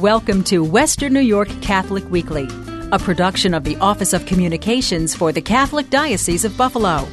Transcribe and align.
Welcome 0.00 0.44
to 0.44 0.64
Western 0.64 1.12
New 1.12 1.20
York 1.20 1.50
Catholic 1.60 2.10
Weekly, 2.10 2.48
a 2.90 2.98
production 2.98 3.52
of 3.52 3.64
the 3.64 3.76
Office 3.76 4.14
of 4.14 4.24
Communications 4.24 5.14
for 5.14 5.30
the 5.30 5.42
Catholic 5.42 5.90
Diocese 5.90 6.46
of 6.46 6.56
Buffalo. 6.56 7.06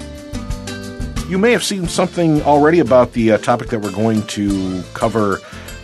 You 1.28 1.38
may 1.38 1.52
have 1.52 1.66
seen 1.66 1.90
something 1.90 2.42
already 2.44 2.80
about 2.80 3.12
the 3.12 3.34
uh, 3.34 3.40
topic 3.40 3.72
that 3.72 3.80
we're 3.80 3.92
going 3.92 4.26
to 4.28 4.82
cover 4.94 5.42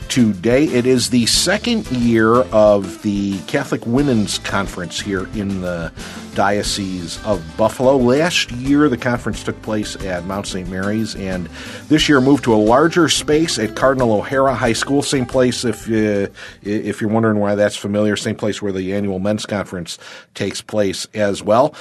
today. 0.10 0.66
It 0.66 0.86
is 0.86 1.10
the 1.10 1.26
second 1.26 1.90
year 1.92 2.36
of 2.52 3.02
the 3.04 3.40
Catholic 3.42 3.86
Women's 3.86 4.38
Conference 4.40 5.00
here 5.00 5.28
in 5.36 5.62
the 5.62 5.92
Diocese 6.36 7.24
of 7.26 7.44
Buffalo. 7.58 7.98
Last 7.98 8.52
year, 8.52 8.90
the 8.90 8.98
conference 8.98 9.44
took 9.44 9.62
place 9.62 9.96
at 10.04 10.26
Mount 10.26 10.48
St. 10.48 10.70
Mary's, 10.70 11.16
and 11.16 11.48
this 11.90 12.10
year 12.10 12.22
moved 12.22 12.44
to 12.46 12.54
a 12.54 12.58
larger 12.58 13.10
space 13.10 13.60
at 13.60 13.76
Cardinal 13.76 14.14
O'Hara 14.14 14.56
High 14.56 14.74
School. 14.74 15.02
Same 15.02 15.26
place, 15.26 15.64
if 15.64 15.88
uh, 15.88 16.32
if 16.62 17.02
you're 17.02 17.10
wondering 17.10 17.40
why 17.40 17.56
that's 17.56 17.76
familiar, 17.76 18.16
same 18.16 18.36
place 18.36 18.62
where 18.62 18.72
the 18.72 18.94
annual 18.94 19.20
men's 19.20 19.46
conference 19.46 19.98
takes 20.34 20.62
place 20.62 21.08
as 21.14 21.44
well. 21.44 21.76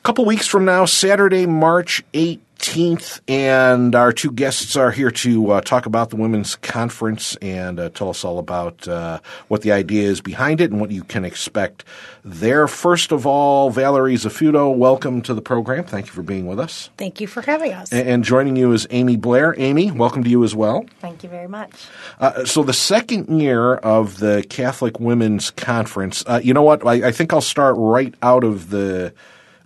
A 0.00 0.02
couple 0.02 0.24
weeks 0.24 0.46
from 0.46 0.64
now, 0.64 0.84
Saturday, 0.84 1.46
March 1.46 2.02
8th 2.14 2.40
18th, 2.58 3.20
and 3.28 3.94
our 3.94 4.12
two 4.12 4.30
guests 4.32 4.76
are 4.76 4.90
here 4.90 5.10
to 5.10 5.52
uh, 5.52 5.60
talk 5.60 5.86
about 5.86 6.10
the 6.10 6.16
women's 6.16 6.56
conference 6.56 7.36
and 7.36 7.78
uh, 7.78 7.88
tell 7.90 8.08
us 8.08 8.24
all 8.24 8.38
about 8.38 8.86
uh, 8.88 9.20
what 9.48 9.62
the 9.62 9.72
idea 9.72 10.08
is 10.08 10.20
behind 10.20 10.60
it 10.60 10.70
and 10.70 10.80
what 10.80 10.90
you 10.90 11.04
can 11.04 11.24
expect 11.24 11.84
there. 12.24 12.66
First 12.66 13.12
of 13.12 13.26
all, 13.26 13.70
Valerie 13.70 14.16
Zafuto, 14.16 14.74
welcome 14.74 15.22
to 15.22 15.34
the 15.34 15.42
program. 15.42 15.84
Thank 15.84 16.06
you 16.06 16.12
for 16.12 16.22
being 16.22 16.46
with 16.46 16.58
us. 16.58 16.90
Thank 16.96 17.20
you 17.20 17.26
for 17.26 17.42
having 17.42 17.72
us. 17.72 17.92
And, 17.92 18.08
and 18.08 18.24
joining 18.24 18.56
you 18.56 18.72
is 18.72 18.86
Amy 18.90 19.16
Blair. 19.16 19.54
Amy, 19.58 19.90
welcome 19.90 20.24
to 20.24 20.30
you 20.30 20.42
as 20.42 20.54
well. 20.54 20.86
Thank 21.00 21.22
you 21.22 21.28
very 21.28 21.48
much. 21.48 21.86
Uh, 22.18 22.44
so, 22.44 22.62
the 22.62 22.72
second 22.72 23.38
year 23.38 23.74
of 23.74 24.18
the 24.18 24.44
Catholic 24.48 24.98
Women's 24.98 25.50
Conference, 25.50 26.24
uh, 26.26 26.40
you 26.42 26.54
know 26.54 26.62
what? 26.62 26.86
I, 26.86 27.08
I 27.08 27.12
think 27.12 27.32
I'll 27.32 27.40
start 27.40 27.76
right 27.78 28.14
out 28.22 28.44
of 28.44 28.70
the 28.70 29.12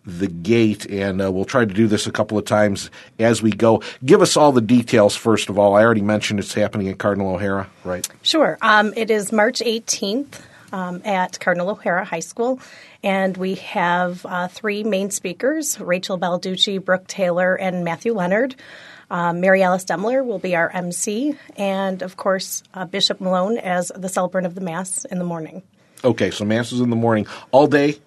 the 0.07 0.29
gate, 0.29 0.87
and 0.87 1.21
uh, 1.21 1.31
we'll 1.31 1.45
try 1.45 1.65
to 1.65 1.75
do 1.75 1.87
this 1.87 2.07
a 2.07 2.13
couple 2.13 2.39
of 2.39 2.45
times 2.45 2.91
as 3.19 3.43
we 3.43 3.51
go. 3.51 3.83
Give 4.05 4.23
us 4.23 4.37
all 4.37 4.53
the 4.53 4.61
details, 4.61 5.15
first 5.15 5.49
of 5.49 5.59
all. 5.59 5.75
I 5.75 5.83
already 5.83 6.03
mentioned 6.03 6.41
it's 6.41 6.55
happening 6.55 6.89
at 6.89 6.99
Cardinal 6.99 7.35
O'Hara, 7.35 7.69
right? 7.85 8.09
Sure. 8.23 8.59
Um, 8.63 8.93
it 8.97 9.11
is 9.11 9.33
March 9.33 9.61
18th 9.61 10.41
um, 10.73 11.03
at 11.05 11.39
Cardinal 11.39 11.71
O'Hara 11.71 12.05
High 12.05 12.21
School, 12.21 12.61
and 13.03 13.37
we 13.37 13.57
have 13.57 14.25
uh, 14.25 14.49
three 14.49 14.85
main 14.85 15.11
speakers 15.11 15.79
Rachel 15.79 16.19
Balducci, 16.19 16.83
Brooke 16.83 17.07
Taylor, 17.07 17.55
and 17.55 17.85
Matthew 17.85 18.15
Leonard. 18.15 18.55
Um, 19.11 19.41
Mary 19.41 19.63
Alice 19.63 19.85
Demler 19.85 20.25
will 20.25 20.39
be 20.39 20.55
our 20.55 20.71
MC, 20.71 21.37
and 21.57 22.01
of 22.03 22.17
course, 22.17 22.63
uh, 22.73 22.85
Bishop 22.85 23.21
Malone 23.21 23.59
as 23.59 23.91
the 23.95 24.09
celebrant 24.09 24.47
of 24.47 24.55
the 24.55 24.61
Mass 24.61 25.05
in 25.05 25.19
the 25.19 25.25
morning. 25.25 25.63
Okay, 26.05 26.31
so 26.31 26.45
Mass 26.45 26.73
is 26.73 26.81
in 26.81 26.91
the 26.91 26.97
morning 26.97 27.27
all 27.51 27.67
day 27.67 27.99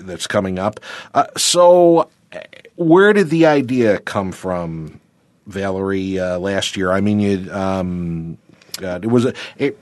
that's 0.04 0.26
coming 0.26 0.58
up. 0.58 0.80
Uh, 1.14 1.26
so, 1.36 2.10
where 2.76 3.12
did 3.12 3.30
the 3.30 3.46
idea 3.46 3.98
come 4.00 4.32
from, 4.32 5.00
Valerie, 5.46 6.20
last 6.20 6.76
year? 6.76 6.92
I 6.92 7.00
mean, 7.00 7.20
you. 7.20 7.52
Um, 7.52 8.38
God, 8.80 9.04
it 9.04 9.08
was 9.08 9.26
a. 9.26 9.34
It, 9.56 9.78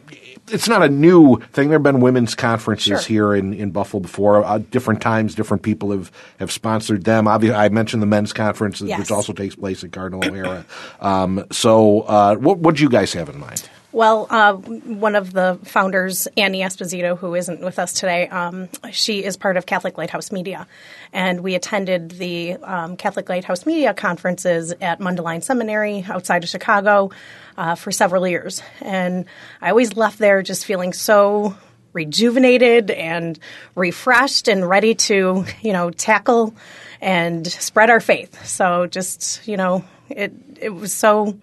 it's 0.50 0.68
not 0.68 0.82
a 0.82 0.88
new 0.88 1.40
thing. 1.52 1.68
There 1.68 1.78
have 1.78 1.82
been 1.82 2.00
women's 2.00 2.34
conferences 2.34 2.86
sure. 2.86 2.98
here 3.00 3.34
in, 3.34 3.52
in 3.52 3.70
Buffalo 3.70 4.00
before. 4.00 4.42
Uh, 4.44 4.58
different 4.58 5.02
times, 5.02 5.34
different 5.34 5.62
people 5.62 5.90
have, 5.90 6.10
have 6.38 6.50
sponsored 6.50 7.04
them. 7.04 7.28
Obviously, 7.28 7.54
I 7.54 7.68
mentioned 7.68 8.02
the 8.02 8.06
men's 8.06 8.32
conference, 8.32 8.80
yes. 8.80 8.98
which 8.98 9.10
also 9.10 9.32
takes 9.32 9.54
place 9.54 9.84
at 9.84 9.92
Cardinal 9.92 10.24
O'Hara. 10.24 10.64
um, 11.00 11.44
so, 11.52 12.00
uh, 12.02 12.36
what 12.36 12.58
what 12.58 12.76
do 12.76 12.82
you 12.82 12.88
guys 12.88 13.12
have 13.12 13.28
in 13.28 13.38
mind? 13.38 13.68
Well, 13.90 14.26
uh, 14.28 14.52
one 14.52 15.16
of 15.16 15.32
the 15.32 15.58
founders, 15.64 16.28
Annie 16.36 16.60
Esposito, 16.60 17.16
who 17.16 17.34
isn't 17.34 17.62
with 17.62 17.78
us 17.78 17.94
today, 17.94 18.28
um, 18.28 18.68
she 18.90 19.24
is 19.24 19.38
part 19.38 19.56
of 19.56 19.64
Catholic 19.64 19.96
Lighthouse 19.96 20.30
Media. 20.30 20.66
And 21.10 21.40
we 21.40 21.54
attended 21.54 22.10
the 22.10 22.56
um, 22.56 22.98
Catholic 22.98 23.30
Lighthouse 23.30 23.64
Media 23.64 23.94
conferences 23.94 24.74
at 24.82 25.00
Mundelein 25.00 25.42
Seminary 25.42 26.04
outside 26.06 26.44
of 26.44 26.50
Chicago 26.50 27.10
uh, 27.56 27.76
for 27.76 27.90
several 27.90 28.28
years. 28.28 28.62
And 28.82 29.24
I 29.62 29.70
always 29.70 29.96
left 29.96 30.18
there 30.18 30.42
just 30.42 30.66
feeling 30.66 30.92
so 30.92 31.56
rejuvenated 31.94 32.90
and 32.90 33.38
refreshed 33.74 34.48
and 34.48 34.68
ready 34.68 34.96
to, 34.96 35.46
you 35.62 35.72
know, 35.72 35.88
tackle 35.90 36.54
and 37.00 37.46
spread 37.46 37.88
our 37.88 38.00
faith. 38.00 38.46
So 38.46 38.86
just, 38.86 39.48
you 39.48 39.56
know, 39.56 39.82
it, 40.10 40.34
it 40.60 40.70
was 40.74 40.92
so. 40.92 41.38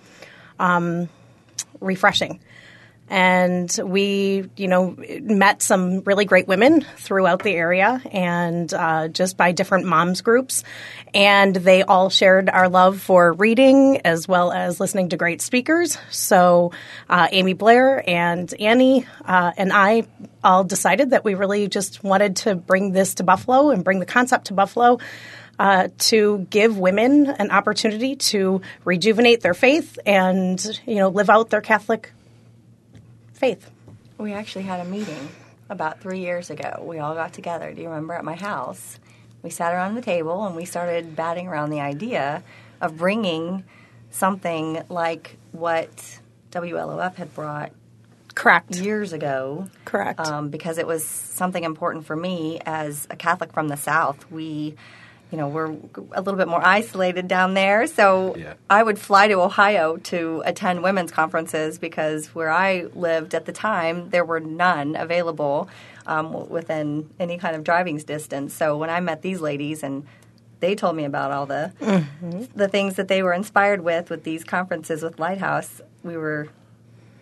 Um, 0.59 1.09
refreshing. 1.79 2.39
And 3.07 3.71
we, 3.83 4.49
you 4.57 4.67
know, 4.67 4.95
met 5.21 5.61
some 5.61 5.99
really 6.01 6.25
great 6.25 6.47
women 6.47 6.81
throughout 6.81 7.43
the 7.43 7.51
area 7.51 8.01
and 8.11 8.73
uh, 8.73 9.09
just 9.09 9.37
by 9.37 9.51
different 9.51 9.85
moms 9.85 10.21
groups. 10.21 10.63
And 11.13 11.55
they 11.55 11.83
all 11.83 12.09
shared 12.09 12.49
our 12.49 12.67
love 12.67 12.99
for 12.99 13.33
reading 13.33 14.01
as 14.05 14.27
well 14.27 14.51
as 14.51 14.79
listening 14.79 15.09
to 15.09 15.17
great 15.17 15.43
speakers. 15.43 15.99
So 16.09 16.71
uh, 17.07 17.27
Amy 17.31 17.53
Blair 17.53 18.03
and 18.09 18.51
Annie 18.59 19.05
uh, 19.23 19.51
and 19.55 19.71
I 19.71 20.07
all 20.43 20.63
decided 20.63 21.11
that 21.11 21.23
we 21.23 21.35
really 21.35 21.67
just 21.67 22.03
wanted 22.03 22.37
to 22.37 22.55
bring 22.55 22.91
this 22.91 23.15
to 23.15 23.23
Buffalo 23.23 23.69
and 23.69 23.83
bring 23.83 23.99
the 23.99 24.07
concept 24.07 24.45
to 24.47 24.55
Buffalo. 24.55 24.97
Uh, 25.57 25.87
to 25.97 26.45
give 26.49 26.77
women 26.77 27.27
an 27.27 27.49
opportunity 27.49 28.17
to 28.17 28.61
rejuvenate 28.83 29.39
their 29.39 29.53
faith 29.53 29.97
and 30.05 30.81
you 30.85 30.95
know 30.95 31.07
live 31.07 31.29
out 31.29 31.49
their 31.49 31.61
Catholic 31.61 32.11
faith. 33.31 33.71
We 34.17 34.33
actually 34.33 34.63
had 34.63 34.81
a 34.81 34.85
meeting 34.85 35.29
about 35.69 36.01
three 36.01 36.19
years 36.19 36.49
ago. 36.49 36.83
We 36.85 36.99
all 36.99 37.13
got 37.13 37.33
together. 37.33 37.73
Do 37.73 37.81
you 37.81 37.87
remember 37.87 38.13
at 38.13 38.25
my 38.25 38.35
house? 38.35 38.99
We 39.43 39.49
sat 39.49 39.73
around 39.73 39.95
the 39.95 40.01
table 40.01 40.45
and 40.45 40.55
we 40.55 40.65
started 40.65 41.15
batting 41.15 41.47
around 41.47 41.69
the 41.69 41.79
idea 41.79 42.43
of 42.81 42.97
bringing 42.97 43.63
something 44.09 44.83
like 44.89 45.37
what 45.51 46.19
WLOF 46.51 47.15
had 47.15 47.33
brought 47.35 47.71
Correct. 48.33 48.75
Years 48.75 49.13
ago. 49.13 49.69
Correct. 49.85 50.19
Um, 50.19 50.49
because 50.49 50.77
it 50.77 50.85
was 50.85 51.05
something 51.05 51.63
important 51.63 52.05
for 52.05 52.17
me 52.17 52.59
as 52.65 53.07
a 53.09 53.15
Catholic 53.15 53.53
from 53.53 53.69
the 53.69 53.77
South. 53.77 54.29
We 54.29 54.75
you 55.31 55.37
know, 55.37 55.47
we're 55.47 55.75
a 56.11 56.21
little 56.21 56.37
bit 56.37 56.47
more 56.47 56.65
isolated 56.65 57.27
down 57.27 57.55
there. 57.55 57.87
So 57.87 58.35
yeah. 58.35 58.53
I 58.69 58.83
would 58.83 58.99
fly 58.99 59.27
to 59.27 59.41
Ohio 59.41 59.97
to 59.97 60.43
attend 60.45 60.83
women's 60.83 61.11
conferences 61.11 61.77
because 61.77 62.27
where 62.27 62.49
I 62.49 62.85
lived 62.93 63.33
at 63.33 63.45
the 63.45 63.51
time, 63.51 64.09
there 64.11 64.23
were 64.23 64.39
none 64.39 64.95
available 64.95 65.67
um, 66.05 66.49
within 66.49 67.09
any 67.19 67.37
kind 67.37 67.55
of 67.55 67.63
driving 67.63 67.97
distance. 67.97 68.53
So 68.53 68.77
when 68.77 68.89
I 68.89 68.99
met 68.99 69.21
these 69.21 69.41
ladies 69.41 69.83
and 69.83 70.05
they 70.59 70.75
told 70.75 70.95
me 70.95 71.05
about 71.05 71.31
all 71.31 71.45
the 71.45 71.73
mm-hmm. 71.79 72.43
the 72.55 72.67
things 72.67 72.95
that 72.95 73.07
they 73.07 73.21
were 73.21 73.33
inspired 73.33 73.81
with 73.81 74.09
with 74.09 74.23
these 74.23 74.43
conferences 74.43 75.03
with 75.03 75.19
Lighthouse, 75.19 75.81
we 76.03 76.17
were 76.17 76.47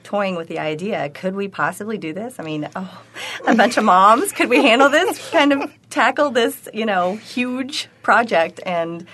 toying 0.04 0.36
with 0.36 0.48
the 0.48 0.60
idea 0.60 1.10
could 1.10 1.36
we 1.36 1.48
possibly 1.48 1.98
do 1.98 2.14
this? 2.14 2.40
I 2.40 2.44
mean 2.44 2.70
oh, 2.76 3.04
a 3.48 3.56
bunch 3.56 3.78
of 3.78 3.84
moms 3.84 4.32
could 4.32 4.50
we 4.50 4.64
handle 4.64 4.90
this 4.90 5.32
kind 5.32 5.54
of 5.54 5.72
tackle 5.90 6.32
this 6.32 6.68
you 6.74 6.86
know 6.86 7.16
huge 7.16 7.90
project? 8.02 8.60
And 8.66 9.08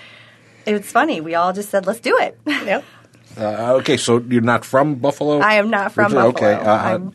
it's 0.66 0.90
funny 0.90 1.20
we 1.20 1.34
all 1.34 1.52
just 1.52 1.70
said 1.70 1.86
let's 1.86 2.00
do 2.00 2.16
it. 2.20 2.38
Yep. 2.46 2.84
Uh, 3.36 3.74
okay 3.74 3.96
so 3.96 4.18
you're 4.18 4.42
not 4.42 4.64
from 4.64 4.96
buffalo? 4.96 5.38
I 5.38 5.54
am 5.54 5.70
not 5.70 5.92
from 5.92 6.16
okay 6.16 6.54
buffalo. 6.54 7.08
uh, 7.08 7.10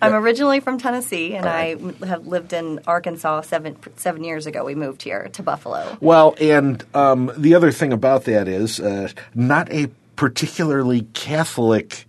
I'm 0.00 0.14
originally 0.14 0.60
from 0.60 0.78
Tennessee, 0.78 1.34
and 1.34 1.44
All 1.44 1.52
I 1.52 1.76
have 2.06 2.26
lived 2.26 2.52
in 2.52 2.80
Arkansas 2.86 3.42
seven 3.42 3.76
seven 3.96 4.22
years 4.22 4.46
ago. 4.46 4.64
We 4.64 4.74
moved 4.74 5.02
here 5.02 5.28
to 5.32 5.42
Buffalo. 5.42 5.98
Well, 6.00 6.36
and 6.40 6.84
um, 6.94 7.32
the 7.36 7.54
other 7.54 7.72
thing 7.72 7.92
about 7.92 8.24
that 8.24 8.46
is 8.46 8.78
uh, 8.78 9.08
not 9.34 9.72
a 9.72 9.90
particularly 10.16 11.02
Catholic 11.14 12.06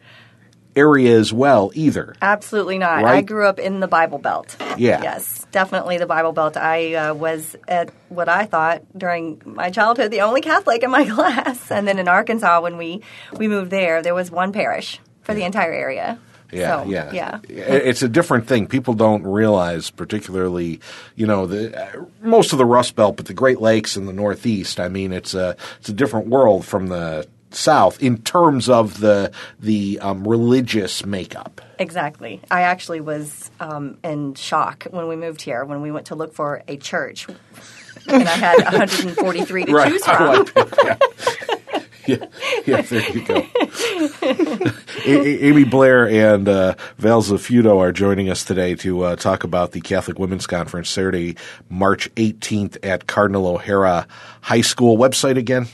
area 0.79 1.17
as 1.17 1.33
well 1.33 1.71
either. 1.73 2.15
Absolutely 2.21 2.77
not. 2.77 3.03
I 3.03 3.21
grew 3.21 3.45
up 3.47 3.59
in 3.59 3.79
the 3.79 3.87
Bible 3.87 4.17
Belt. 4.17 4.55
Yeah. 4.77 5.01
Yes, 5.01 5.45
definitely 5.51 5.97
the 5.97 6.05
Bible 6.07 6.31
Belt. 6.31 6.55
I 6.57 6.93
uh, 6.95 7.13
was 7.13 7.55
at 7.67 7.91
what 8.09 8.29
I 8.29 8.45
thought 8.45 8.83
during 8.97 9.41
my 9.45 9.69
childhood 9.69 10.11
the 10.11 10.21
only 10.21 10.41
Catholic 10.41 10.83
in 10.83 10.91
my 10.91 11.05
class, 11.15 11.71
and 11.71 11.87
then 11.87 11.99
in 11.99 12.07
Arkansas 12.07 12.61
when 12.61 12.77
we 12.77 13.01
we 13.37 13.47
moved 13.47 13.71
there, 13.71 14.01
there 14.01 14.15
was 14.15 14.31
one 14.31 14.51
parish 14.53 14.99
for 15.23 15.33
the 15.33 15.43
entire 15.43 15.73
area. 15.73 16.19
Yeah, 16.51 16.83
So, 16.83 16.89
yeah, 16.89 17.11
yeah. 17.11 17.39
It's 17.47 18.01
a 18.01 18.09
different 18.09 18.47
thing. 18.47 18.65
People 18.65 18.95
don't 18.95 19.23
realize, 19.23 19.91
particularly, 19.91 20.79
you 21.15 21.27
know, 21.27 21.45
the 21.45 22.07
most 22.23 22.53
of 22.53 22.57
the 22.57 22.65
Rust 22.65 22.95
Belt, 22.95 23.17
but 23.17 23.27
the 23.27 23.35
Great 23.35 23.61
Lakes 23.61 23.95
and 23.95 24.07
the 24.07 24.13
Northeast. 24.13 24.79
I 24.79 24.87
mean, 24.87 25.13
it's 25.13 25.35
a 25.35 25.55
it's 25.79 25.89
a 25.89 25.93
different 25.93 26.27
world 26.27 26.65
from 26.65 26.87
the 26.87 27.27
South 27.51 28.01
in 28.01 28.21
terms 28.21 28.69
of 28.69 28.99
the 28.99 29.31
the 29.59 29.99
um, 29.99 30.27
religious 30.27 31.05
makeup. 31.05 31.61
Exactly. 31.77 32.41
I 32.51 32.61
actually 32.61 33.01
was 33.01 33.49
um, 33.59 33.97
in 34.03 34.35
shock 34.35 34.87
when 34.91 35.07
we 35.07 35.15
moved 35.15 35.41
here 35.41 35.63
when 35.65 35.81
we 35.81 35.91
went 35.91 36.07
to 36.07 36.15
look 36.15 36.33
for 36.33 36.63
a 36.67 36.77
church, 36.77 37.27
and 38.07 38.27
I 38.27 38.31
had 38.31 38.57
143 38.63 39.65
to 39.65 39.71
choose 39.71 40.03
I 40.05 40.43
from. 40.43 40.97
yeah. 42.07 42.25
yeah, 42.65 42.81
there 42.81 43.11
you 43.11 43.25
go. 43.25 43.45
Amy 45.05 45.63
Blair 45.63 46.07
and 46.07 46.47
uh, 46.47 46.75
Val 46.97 47.21
Zafuto 47.21 47.77
are 47.77 47.91
joining 47.91 48.29
us 48.29 48.43
today 48.43 48.75
to 48.75 49.03
uh, 49.03 49.15
talk 49.15 49.43
about 49.43 49.71
the 49.71 49.81
Catholic 49.81 50.17
Women's 50.19 50.47
Conference 50.47 50.89
Saturday, 50.89 51.35
March 51.69 52.13
18th 52.15 52.77
at 52.83 53.07
Cardinal 53.07 53.47
O'Hara 53.47 54.07
High 54.41 54.61
School. 54.61 54.97
Website 54.97 55.37
again? 55.37 55.67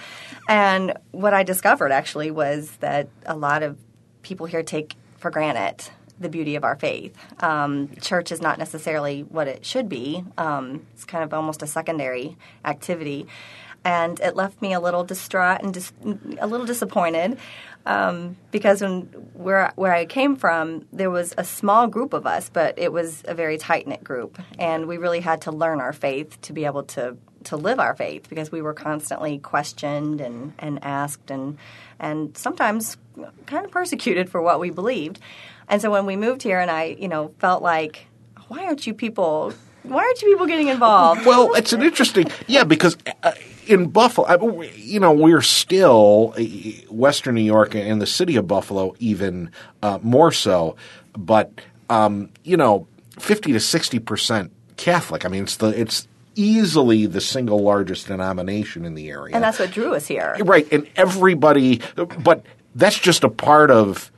And 0.48 0.98
what 1.12 1.34
I 1.34 1.44
discovered 1.44 1.92
actually 1.92 2.32
was 2.32 2.72
that 2.78 3.10
a 3.26 3.36
lot 3.36 3.64
of 3.64 3.78
people 4.24 4.46
here 4.46 4.64
take 4.64 4.96
for 5.18 5.32
granted 5.32 5.90
the 6.20 6.30
beauty 6.30 6.56
of 6.56 6.64
our 6.64 6.76
faith. 6.76 7.16
Um, 7.40 7.90
church 8.02 8.32
is 8.32 8.42
not 8.42 8.58
necessarily 8.58 9.22
what 9.22 9.48
it 9.48 9.66
should 9.66 9.90
be. 9.90 10.24
Um, 10.38 10.86
it's 10.94 11.06
kind 11.06 11.24
of 11.24 11.34
almost 11.34 11.62
a 11.62 11.68
secondary 11.68 12.38
activity, 12.66 13.28
and 13.84 14.20
it 14.20 14.36
left 14.36 14.62
me 14.62 14.74
a 14.74 14.80
little 14.80 15.04
distraught 15.04 15.62
and 15.62 15.74
dis- 15.74 15.94
a 16.40 16.48
little 16.48 16.66
disappointed 16.66 17.38
um, 17.88 18.36
because 18.52 18.82
when 18.82 19.02
where 19.34 19.72
where 19.76 19.94
I 19.94 20.06
came 20.06 20.36
from, 20.36 20.86
there 20.92 21.10
was 21.10 21.34
a 21.38 21.44
small 21.44 21.88
group 21.88 22.14
of 22.14 22.28
us, 22.28 22.50
but 22.50 22.78
it 22.78 22.92
was 22.92 23.24
a 23.26 23.34
very 23.34 23.58
tight 23.58 23.88
knit 23.88 24.04
group, 24.04 24.40
and 24.60 24.88
we 24.88 24.98
really 24.98 25.22
had 25.22 25.42
to 25.44 25.52
learn 25.52 25.80
our 25.80 25.94
faith 25.94 26.40
to 26.42 26.54
be 26.54 26.66
able 26.66 26.84
to 26.84 27.18
to 27.48 27.58
live 27.58 27.80
our 27.80 27.96
faith 27.96 28.30
because 28.30 28.52
we 28.52 28.62
were 28.62 28.74
constantly 28.74 29.40
questioned 29.40 30.22
and, 30.22 30.54
and 30.60 30.84
asked 30.84 31.32
and 31.32 31.58
and 32.00 32.38
sometimes 32.38 32.98
kind 33.46 33.66
of 33.66 33.72
persecuted 33.72 34.30
for 34.30 34.42
what 34.42 34.60
we 34.60 34.70
believed. 34.70 35.20
And 35.68 35.82
so 35.82 35.92
when 35.92 36.06
we 36.06 36.16
moved 36.16 36.44
here, 36.44 36.60
and 36.60 36.72
I 36.72 36.96
you 37.00 37.08
know 37.08 37.34
felt 37.40 37.62
like, 37.64 38.08
why 38.48 38.66
aren't 38.66 38.86
you 38.88 38.94
people? 38.94 39.54
Why 39.84 40.04
aren't 40.04 40.22
you 40.22 40.30
people 40.30 40.48
getting 40.48 40.68
involved? 40.68 41.26
Well, 41.26 41.54
it's 41.54 41.72
an 41.72 41.82
interesting, 41.82 42.26
yeah, 42.48 42.66
because 42.66 42.98
uh, 43.24 43.32
in 43.68 43.88
Buffalo, 43.90 44.28
I, 44.28 44.66
you 44.76 45.00
know, 45.00 45.14
we're 45.14 45.42
still 45.42 46.34
uh, 46.38 46.42
Western 46.90 47.36
New 47.36 47.44
York 47.44 47.74
and 47.76 48.02
the 48.02 48.08
city 48.08 48.36
of 48.36 48.48
Buffalo, 48.48 48.96
even 49.00 49.52
uh, 49.82 50.00
more 50.02 50.32
so. 50.32 50.76
But 51.18 51.52
um, 51.90 52.30
you 52.44 52.58
know, 52.58 52.88
fifty 53.18 53.54
to 53.54 53.60
sixty 53.60 54.00
percent 54.00 54.52
Catholic. 54.76 55.26
I 55.26 55.30
mean, 55.30 55.44
it's 55.44 55.58
the 55.58 55.68
it's 55.68 56.08
easily 56.38 57.06
the 57.06 57.22
single 57.22 57.60
largest 57.60 58.08
denomination 58.08 58.86
in 58.86 58.94
the 58.94 59.10
area, 59.10 59.36
and 59.36 59.44
that's 59.44 59.60
what 59.60 59.72
drew 59.72 59.94
us 59.94 60.08
here. 60.08 60.36
right. 60.44 60.72
And 60.72 60.88
everybody, 60.96 61.82
but 61.96 62.46
that's 62.76 63.00
just 63.00 63.24
a 63.24 63.30
part 63.30 63.72
of 63.72 64.12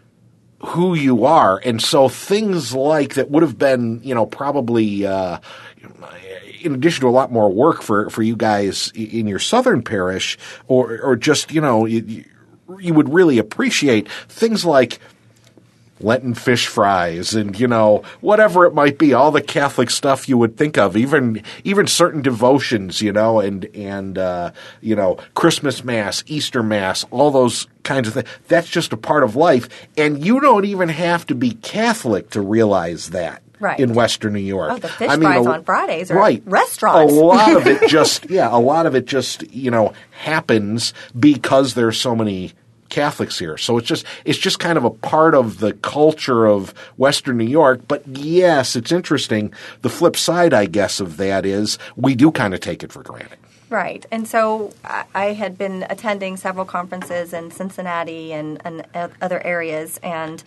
who 0.59 0.93
you 0.93 1.25
are. 1.25 1.59
And 1.63 1.81
so 1.81 2.09
things 2.09 2.73
like 2.73 3.15
that 3.15 3.31
would 3.31 3.43
have 3.43 3.57
been, 3.57 4.01
you 4.03 4.13
know, 4.13 4.25
probably 4.25 5.05
uh, 5.05 5.39
in 6.61 6.73
addition 6.73 7.01
to 7.01 7.07
a 7.07 7.11
lot 7.11 7.31
more 7.31 7.51
work 7.51 7.81
for, 7.81 8.09
for 8.09 8.21
you 8.21 8.35
guys 8.35 8.91
in 8.93 9.27
your 9.27 9.39
southern 9.39 9.81
parish, 9.81 10.37
or 10.67 10.99
or 11.01 11.15
just 11.15 11.51
you 11.51 11.61
know 11.61 11.85
you, 11.85 12.25
you 12.79 12.93
would 12.93 13.09
really 13.09 13.37
appreciate 13.37 14.09
things 14.27 14.65
like. 14.65 14.99
Lenten 16.01 16.33
fish 16.33 16.67
fries 16.67 17.33
and 17.35 17.59
you 17.59 17.67
know 17.67 18.03
whatever 18.21 18.65
it 18.65 18.73
might 18.73 18.97
be, 18.97 19.13
all 19.13 19.31
the 19.31 19.41
Catholic 19.41 19.89
stuff 19.89 20.29
you 20.29 20.37
would 20.37 20.57
think 20.57 20.77
of, 20.77 20.95
even 20.95 21.43
even 21.63 21.87
certain 21.87 22.21
devotions, 22.21 23.01
you 23.01 23.11
know, 23.11 23.39
and 23.39 23.65
and 23.75 24.17
uh, 24.17 24.51
you 24.81 24.95
know 24.95 25.17
Christmas 25.33 25.83
Mass, 25.83 26.23
Easter 26.27 26.63
Mass, 26.63 27.05
all 27.11 27.31
those 27.31 27.67
kinds 27.83 28.07
of 28.07 28.13
things. 28.13 28.27
That's 28.47 28.69
just 28.69 28.93
a 28.93 28.97
part 28.97 29.23
of 29.23 29.35
life, 29.35 29.67
and 29.97 30.23
you 30.23 30.39
don't 30.39 30.65
even 30.65 30.89
have 30.89 31.25
to 31.27 31.35
be 31.35 31.51
Catholic 31.51 32.29
to 32.31 32.41
realize 32.41 33.09
that. 33.09 33.41
Right. 33.61 33.77
In 33.77 33.93
Western 33.93 34.31
New 34.31 34.39
York, 34.39 34.71
Oh, 34.71 34.77
the 34.77 34.87
fish 34.87 35.09
I 35.09 35.17
mean, 35.17 35.23
fries 35.29 35.45
a- 35.45 35.49
on 35.51 35.63
Fridays 35.65 36.09
are 36.11 36.17
right. 36.17 36.41
restaurants. 36.45 37.11
A 37.11 37.15
lot 37.17 37.57
of 37.57 37.67
it 37.67 37.89
just 37.89 38.29
yeah, 38.29 38.47
a 38.49 38.55
lot 38.57 38.85
of 38.85 38.95
it 38.95 39.05
just 39.05 39.51
you 39.51 39.69
know 39.69 39.91
happens 40.11 40.93
because 41.19 41.73
there's 41.73 41.99
so 41.99 42.15
many 42.15 42.53
Catholics 42.89 43.39
here. 43.39 43.57
So 43.57 43.77
it's 43.77 43.87
just 43.87 44.05
it's 44.25 44.39
just 44.39 44.59
kind 44.59 44.77
of 44.77 44.83
a 44.83 44.89
part 44.89 45.35
of 45.35 45.59
the 45.59 45.73
culture 45.73 46.45
of 46.45 46.71
Western 46.97 47.37
New 47.37 47.45
York. 47.45 47.81
But 47.87 48.05
yes, 48.07 48.75
it's 48.75 48.91
interesting. 48.91 49.53
The 49.81 49.89
flip 49.89 50.15
side, 50.15 50.53
I 50.53 50.65
guess, 50.65 50.99
of 50.99 51.17
that 51.17 51.45
is 51.45 51.77
we 51.95 52.15
do 52.15 52.31
kind 52.31 52.53
of 52.53 52.59
take 52.59 52.83
it 52.83 52.91
for 52.91 53.03
granted. 53.03 53.37
Right. 53.69 54.03
And 54.11 54.27
so 54.27 54.73
I, 55.13 55.33
had 55.33 55.55
been 55.55 55.85
attending 55.91 56.37
several 56.37 56.65
conferences 56.65 57.33
in 57.33 57.51
Cincinnati 57.51 58.33
and, 58.33 58.59
and 58.65 58.83
other 59.21 59.45
areas, 59.45 59.99
and 60.01 60.43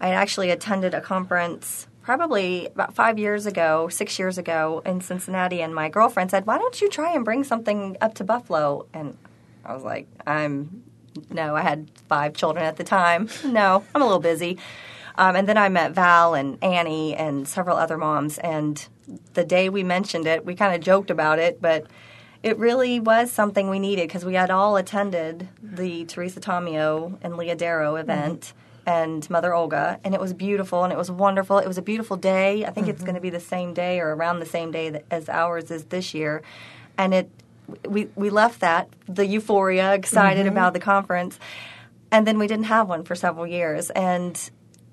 I 0.00 0.08
actually 0.08 0.50
attended 0.50 0.92
a 0.92 1.00
conference 1.00 1.86
probably 2.02 2.66
about 2.66 2.94
five 2.94 3.18
years 3.18 3.46
ago, 3.46 3.88
six 3.88 4.18
years 4.18 4.36
ago 4.36 4.82
in 4.84 5.00
Cincinnati, 5.00 5.62
and 5.62 5.74
my 5.74 5.88
girlfriend 5.88 6.30
said, 6.30 6.46
Why 6.46 6.58
don't 6.58 6.80
you 6.80 6.88
try 6.88 7.12
and 7.12 7.24
bring 7.24 7.44
something 7.44 7.96
up 8.00 8.14
to 8.14 8.24
Buffalo? 8.24 8.86
And 8.92 9.16
I 9.64 9.72
was 9.72 9.84
like, 9.84 10.08
I'm 10.26 10.82
no, 11.30 11.56
I 11.56 11.62
had 11.62 11.90
five 12.08 12.34
children 12.34 12.64
at 12.64 12.76
the 12.76 12.84
time. 12.84 13.28
No, 13.44 13.84
I'm 13.94 14.02
a 14.02 14.04
little 14.04 14.20
busy. 14.20 14.58
Um, 15.18 15.36
and 15.36 15.48
then 15.48 15.56
I 15.56 15.68
met 15.68 15.92
Val 15.92 16.34
and 16.34 16.62
Annie 16.62 17.14
and 17.14 17.48
several 17.48 17.76
other 17.76 17.96
moms. 17.96 18.38
And 18.38 18.86
the 19.34 19.44
day 19.44 19.68
we 19.68 19.82
mentioned 19.82 20.26
it, 20.26 20.44
we 20.44 20.54
kind 20.54 20.74
of 20.74 20.80
joked 20.80 21.10
about 21.10 21.38
it, 21.38 21.60
but 21.62 21.86
it 22.42 22.58
really 22.58 23.00
was 23.00 23.32
something 23.32 23.70
we 23.70 23.78
needed 23.78 24.08
because 24.08 24.24
we 24.24 24.34
had 24.34 24.50
all 24.50 24.76
attended 24.76 25.48
the 25.62 26.04
Teresa 26.04 26.40
Tomeo 26.40 27.18
and 27.22 27.36
Leah 27.36 27.56
Darrow 27.56 27.96
event. 27.96 28.52
And 28.88 29.28
Mother 29.28 29.52
Olga, 29.52 29.98
and 30.04 30.14
it 30.14 30.20
was 30.20 30.32
beautiful 30.32 30.84
and 30.84 30.92
it 30.92 30.96
was 30.96 31.10
wonderful. 31.10 31.58
It 31.58 31.66
was 31.66 31.76
a 31.76 31.82
beautiful 31.82 32.16
day. 32.16 32.64
I 32.64 32.70
think 32.70 32.86
it's 32.86 33.02
going 33.02 33.16
to 33.16 33.20
be 33.20 33.30
the 33.30 33.40
same 33.40 33.74
day 33.74 33.98
or 33.98 34.14
around 34.14 34.38
the 34.38 34.46
same 34.46 34.70
day 34.70 34.90
that, 34.90 35.04
as 35.10 35.28
ours 35.28 35.72
is 35.72 35.86
this 35.86 36.14
year, 36.14 36.40
and 36.96 37.12
it 37.12 37.28
we 37.88 38.08
we 38.14 38.30
left 38.30 38.60
that 38.60 38.88
the 39.08 39.26
euphoria, 39.26 39.94
excited 39.94 40.46
mm-hmm. 40.46 40.52
about 40.52 40.72
the 40.72 40.80
conference, 40.80 41.38
and 42.10 42.26
then 42.26 42.38
we 42.38 42.46
didn't 42.46 42.66
have 42.66 42.88
one 42.88 43.04
for 43.04 43.14
several 43.14 43.46
years, 43.46 43.90
and 43.90 44.50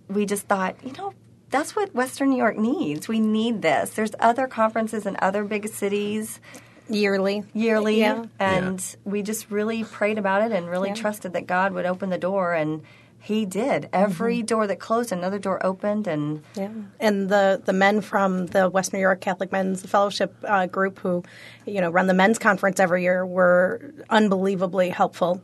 we 0.08 0.26
just 0.26 0.48
thought, 0.48 0.76
you 0.84 0.92
know, 0.94 1.14
that's 1.50 1.76
what 1.76 1.94
Western 1.94 2.30
New 2.30 2.38
York 2.38 2.58
needs. 2.58 3.08
We 3.08 3.20
need 3.20 3.62
this. 3.62 3.92
There's 3.92 4.12
other 4.20 4.48
conferences 4.48 5.06
in 5.06 5.18
other 5.22 5.44
big 5.44 5.68
cities 5.70 6.40
Yearly. 6.90 7.44
yearly, 7.54 8.00
Yeah. 8.00 8.26
and 8.40 8.84
we 9.06 9.22
just 9.22 9.50
really 9.50 9.84
prayed 9.84 10.18
about 10.18 10.42
it 10.42 10.52
and 10.52 10.70
really 10.70 10.90
Yeah. 10.90 10.96
trusted 10.96 11.34
that 11.34 11.48
God 11.48 11.74
would 11.74 11.86
open 11.86 12.10
the 12.10 12.18
door 12.18 12.54
and 12.54 12.82
He 13.24 13.46
did. 13.46 13.88
Every 13.94 14.40
Mm-hmm. 14.40 14.46
door 14.48 14.68
that 14.68 14.80
closed, 14.80 15.14
another 15.14 15.40
door 15.40 15.66
opened, 15.66 16.08
and 16.08 16.44
Yeah, 16.56 16.70
and 17.00 17.30
the 17.30 17.62
the 17.64 17.72
men 17.72 18.02
from 18.02 18.48
the 18.48 18.70
West 18.70 18.92
New 18.92 19.00
York 19.00 19.22
Catholic 19.22 19.50
Men's 19.52 19.86
Fellowship 19.86 20.36
uh, 20.46 20.66
group 20.68 21.00
who, 21.00 21.24
you 21.66 21.80
know, 21.80 21.90
run 21.90 22.08
the 22.08 22.14
men's 22.14 22.38
conference 22.38 22.82
every 22.82 23.04
year 23.04 23.26
were 23.26 23.94
unbelievably 24.10 24.90
helpful 24.90 25.42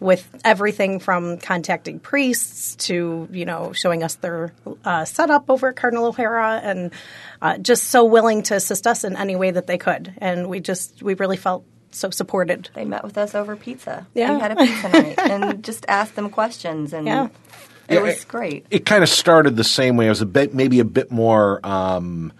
with 0.00 0.34
everything 0.44 0.98
from 0.98 1.38
contacting 1.38 2.00
priests 2.00 2.74
to 2.86 3.28
you 3.30 3.44
know 3.44 3.72
showing 3.74 4.02
us 4.02 4.16
their 4.16 4.52
uh, 4.84 5.04
setup 5.04 5.48
over 5.50 5.68
at 5.68 5.76
Cardinal 5.76 6.06
O'Hara 6.06 6.58
and 6.64 6.90
uh, 7.42 7.58
just 7.58 7.84
so 7.84 8.04
willing 8.06 8.42
to 8.44 8.54
assist 8.56 8.88
us 8.88 9.04
in 9.04 9.14
any 9.16 9.36
way 9.36 9.52
that 9.52 9.68
they 9.68 9.78
could, 9.78 10.12
and 10.18 10.48
we 10.48 10.58
just 10.58 11.00
we 11.00 11.14
really 11.14 11.36
felt 11.36 11.64
so 11.90 12.10
supported. 12.10 12.68
they 12.74 12.84
met 12.84 13.02
with 13.04 13.16
us 13.18 13.34
over 13.34 13.56
pizza. 13.56 14.06
Yeah. 14.14 14.34
We 14.34 14.40
had 14.40 14.52
a 14.52 14.56
pizza 14.56 14.88
night 14.88 15.18
and 15.18 15.62
just 15.64 15.84
asked 15.88 16.14
them 16.16 16.30
questions, 16.30 16.92
and 16.92 17.06
Yeah. 17.06 17.26
it 17.88 17.94
Yeah, 17.94 18.00
was 18.00 18.22
it- 18.22 18.28
great. 18.28 18.66
It 18.70 18.86
kind 18.86 19.02
of 19.02 19.08
started 19.08 19.56
the 19.56 19.64
same 19.64 19.96
way. 19.96 20.06
It 20.06 20.10
was 20.10 20.20
a 20.22 20.26
bit, 20.26 20.54
maybe 20.54 20.80
a 20.80 20.84
bit 20.84 21.10
more 21.10 21.60
um, 21.66 22.32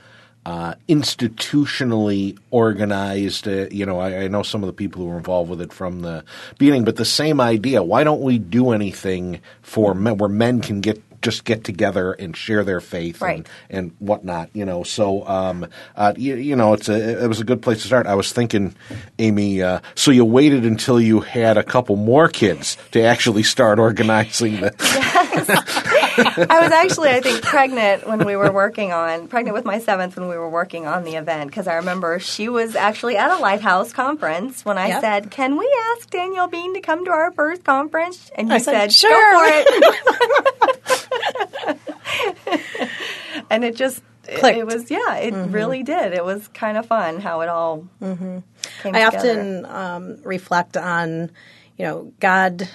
uh, 0.46 0.74
institutionally 0.88 2.38
organized. 2.50 3.46
Uh, 3.48 3.66
you 3.70 3.84
know, 3.86 3.98
I, 3.98 4.24
I 4.24 4.28
know 4.28 4.42
some 4.42 4.62
of 4.62 4.66
the 4.68 4.72
people 4.72 5.02
who 5.02 5.08
were 5.08 5.16
involved 5.18 5.50
with 5.50 5.60
it 5.60 5.72
from 5.72 6.00
the 6.00 6.24
beginning, 6.58 6.84
but 6.84 6.96
the 6.96 7.04
same 7.04 7.40
idea. 7.40 7.82
Why 7.82 8.04
don't 8.04 8.20
we 8.22 8.38
do 8.38 8.70
anything 8.70 9.40
for 9.62 9.94
men 9.94 10.16
where 10.18 10.28
men 10.30 10.60
can 10.60 10.80
get 10.80 11.02
just 11.22 11.44
get 11.44 11.64
together 11.64 12.12
and 12.12 12.36
share 12.36 12.64
their 12.64 12.80
faith 12.80 13.20
Right. 13.20 13.38
and, 13.38 13.48
and 13.70 13.92
whatnot? 13.98 14.50
You 14.54 14.64
know, 14.64 14.82
so 14.82 15.26
um, 15.26 15.66
uh, 15.96 16.14
you, 16.16 16.36
you 16.36 16.56
know, 16.56 16.72
it's 16.72 16.88
a 16.88 17.24
it 17.24 17.28
was 17.28 17.40
a 17.40 17.44
good 17.44 17.62
place 17.62 17.82
to 17.82 17.86
start. 17.86 18.06
I 18.06 18.14
was 18.14 18.32
thinking, 18.32 18.74
Amy, 19.18 19.62
uh, 19.62 19.80
so 19.94 20.10
you 20.10 20.24
waited 20.24 20.64
until 20.64 21.00
you 21.00 21.20
had 21.20 21.56
a 21.58 21.62
couple 21.62 21.96
more 21.96 22.28
kids 22.28 22.76
to 22.92 23.02
actually 23.02 23.42
start 23.42 23.78
organizing 23.78 24.60
the. 24.60 24.74
I 26.50 26.60
was 26.60 26.70
actually, 26.72 27.10
I 27.10 27.20
think, 27.20 27.42
pregnant 27.42 28.06
when 28.06 28.24
we 28.26 28.36
were 28.36 28.52
working 28.52 28.92
on, 28.92 29.28
pregnant 29.28 29.54
with 29.54 29.64
my 29.64 29.78
seventh 29.78 30.16
when 30.16 30.28
we 30.28 30.36
were 30.36 30.50
working 30.50 30.86
on 30.86 31.04
the 31.04 31.14
event 31.16 31.50
because 31.50 31.66
I 31.66 31.74
remember 31.74 32.18
she 32.18 32.48
was 32.48 32.74
actually 32.76 33.16
at 33.16 33.30
a 33.30 33.40
Lighthouse 33.40 33.92
conference 33.92 34.64
when 34.64 34.76
I 34.76 34.88
Yep. 34.88 35.00
said, 35.00 35.30
Can 35.30 35.56
we 35.56 35.70
ask 35.96 36.10
Danielle 36.10 36.48
Bean 36.48 36.74
to 36.74 36.80
come 36.80 37.04
to 37.04 37.10
our 37.10 37.30
first 37.32 37.64
conference? 37.64 38.30
And 38.34 38.48
you 38.48 38.54
I 38.54 38.58
said, 38.58 38.90
said, 38.90 38.92
"Sure." 38.92 39.32
Go 39.32 39.38
for 39.38 39.72
it. 39.72 40.99
and 43.50 43.64
it 43.64 43.76
just, 43.76 44.02
it, 44.28 44.44
it 44.44 44.66
was, 44.66 44.90
yeah, 44.90 45.16
it 45.16 45.32
really 45.50 45.82
did. 45.82 46.12
It 46.12 46.24
was 46.24 46.46
kind 46.48 46.76
of 46.76 46.86
fun 46.86 47.20
how 47.20 47.40
it 47.40 47.48
all 47.48 47.88
came 48.00 48.44
I 48.84 49.04
together. 49.04 49.06
often 49.06 49.66
um, 49.66 50.22
reflect 50.22 50.76
on, 50.76 51.30
you 51.76 51.86
know, 51.86 52.12
God 52.20 52.68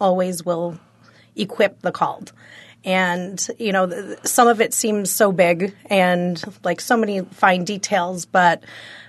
always 0.00 0.44
will 0.44 0.78
equip 1.36 1.80
the 1.82 1.92
called. 1.92 2.32
And, 2.84 3.44
you 3.58 3.72
know, 3.72 3.86
th- 3.86 4.18
some 4.24 4.48
of 4.48 4.60
it 4.60 4.72
seems 4.72 5.10
so 5.10 5.32
big 5.32 5.74
and 5.86 6.42
like 6.64 6.80
so 6.80 6.96
many 6.96 7.22
fine 7.22 7.64
details, 7.64 8.24
but 8.26 8.62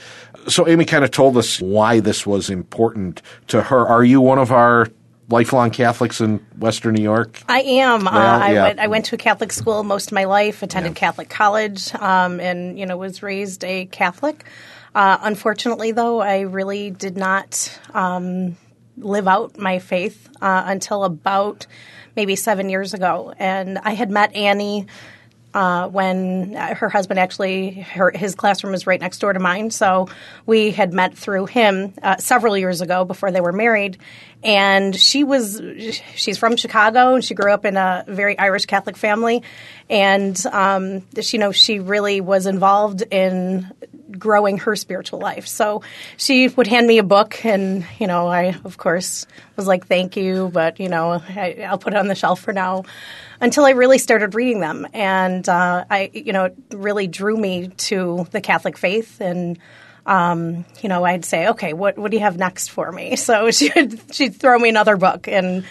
So 0.48 0.66
Amy 0.66 0.84
kind 0.84 1.04
of 1.04 1.10
told 1.10 1.36
us 1.36 1.60
why 1.60 2.00
this 2.00 2.26
was 2.26 2.50
important 2.50 3.22
to 3.48 3.62
her. 3.62 3.86
Are 3.86 4.04
you 4.04 4.20
one 4.20 4.38
of 4.38 4.50
our 4.50 4.88
lifelong 5.28 5.70
Catholics 5.70 6.20
in 6.20 6.38
Western 6.58 6.94
New 6.94 7.02
York? 7.02 7.40
I 7.48 7.60
am. 7.62 8.06
uh, 8.06 8.10
I, 8.10 8.52
yeah. 8.52 8.62
went, 8.64 8.78
I 8.80 8.86
went 8.88 9.04
to 9.06 9.14
a 9.14 9.18
Catholic 9.18 9.52
school 9.52 9.82
most 9.84 10.08
of 10.08 10.12
my 10.12 10.24
life, 10.24 10.62
attended 10.62 10.92
Yeah. 10.92 10.98
Catholic 10.98 11.28
college, 11.28 11.94
um, 11.94 12.40
and 12.40 12.78
you 12.78 12.86
know 12.86 12.96
was 12.96 13.22
raised 13.22 13.64
a 13.64 13.86
Catholic. 13.86 14.44
Uh, 14.94 15.18
unfortunately, 15.22 15.92
though, 15.92 16.20
I 16.20 16.40
really 16.40 16.90
did 16.90 17.16
not 17.16 17.78
um, 17.94 18.56
live 18.96 19.26
out 19.26 19.58
my 19.58 19.78
faith 19.78 20.28
uh, 20.40 20.64
until 20.66 21.04
about 21.04 21.66
maybe 22.14 22.36
seven 22.36 22.68
years 22.68 22.92
ago, 22.92 23.32
and 23.38 23.78
I 23.78 23.94
had 23.94 24.10
met 24.10 24.34
Annie. 24.34 24.86
Uh, 25.54 25.86
when 25.88 26.56
uh, 26.56 26.74
her 26.74 26.88
husband 26.88 27.20
actually, 27.20 27.72
her, 27.72 28.10
his 28.10 28.34
classroom 28.34 28.72
was 28.72 28.86
right 28.86 29.00
next 29.00 29.18
door 29.18 29.32
to 29.32 29.38
mine. 29.38 29.70
So 29.70 30.08
we 30.46 30.70
had 30.70 30.94
met 30.94 31.14
through 31.14 31.46
him 31.46 31.92
uh, 32.02 32.16
several 32.16 32.56
years 32.56 32.80
ago 32.80 33.04
before 33.04 33.30
they 33.30 33.42
were 33.42 33.52
married. 33.52 33.98
And 34.42 34.96
she 34.96 35.24
was, 35.24 35.60
she's 36.14 36.38
from 36.38 36.56
Chicago 36.56 37.14
and 37.14 37.24
she 37.24 37.34
grew 37.34 37.52
up 37.52 37.64
in 37.64 37.76
a 37.76 38.04
very 38.08 38.38
Irish 38.38 38.64
Catholic 38.64 38.96
family. 38.96 39.42
And, 39.90 40.42
um, 40.46 41.02
she, 41.20 41.36
you 41.36 41.40
know, 41.40 41.52
she 41.52 41.80
really 41.80 42.22
was 42.22 42.46
involved 42.46 43.02
in 43.10 43.70
growing 44.18 44.58
her 44.58 44.76
spiritual 44.76 45.18
life. 45.18 45.46
So 45.46 45.82
she 46.16 46.48
would 46.48 46.66
hand 46.66 46.86
me 46.86 46.98
a 46.98 47.02
book, 47.02 47.44
and 47.44 47.84
you 47.98 48.06
know, 48.06 48.26
I 48.26 48.54
of 48.64 48.76
course 48.76 49.26
was 49.56 49.66
like, 49.66 49.86
"Thank 49.86 50.16
you," 50.16 50.50
but 50.52 50.80
you 50.80 50.88
know, 50.88 51.22
I, 51.28 51.66
I'll 51.68 51.78
put 51.78 51.94
it 51.94 51.96
on 51.96 52.08
the 52.08 52.14
shelf 52.14 52.40
for 52.40 52.52
now. 52.52 52.84
Until 53.42 53.64
I 53.64 53.70
really 53.70 53.98
started 53.98 54.36
reading 54.36 54.60
them, 54.60 54.86
and 54.92 55.46
uh, 55.48 55.84
I, 55.90 56.10
you 56.14 56.32
know, 56.32 56.44
it 56.44 56.56
really 56.70 57.08
drew 57.08 57.36
me 57.36 57.68
to 57.68 58.24
the 58.30 58.40
Catholic 58.40 58.78
faith, 58.78 59.20
and 59.20 59.58
um, 60.06 60.64
you 60.80 60.88
know, 60.88 61.04
I'd 61.04 61.24
say, 61.24 61.48
"Okay, 61.48 61.72
what 61.72 61.98
what 61.98 62.12
do 62.12 62.16
you 62.16 62.22
have 62.22 62.36
next 62.36 62.68
for 62.68 62.90
me?" 62.92 63.16
So 63.22 63.50
she'd 63.50 64.00
she'd 64.14 64.36
throw 64.36 64.56
me 64.56 64.68
another 64.68 64.96
book, 64.96 65.26
and 65.26 65.64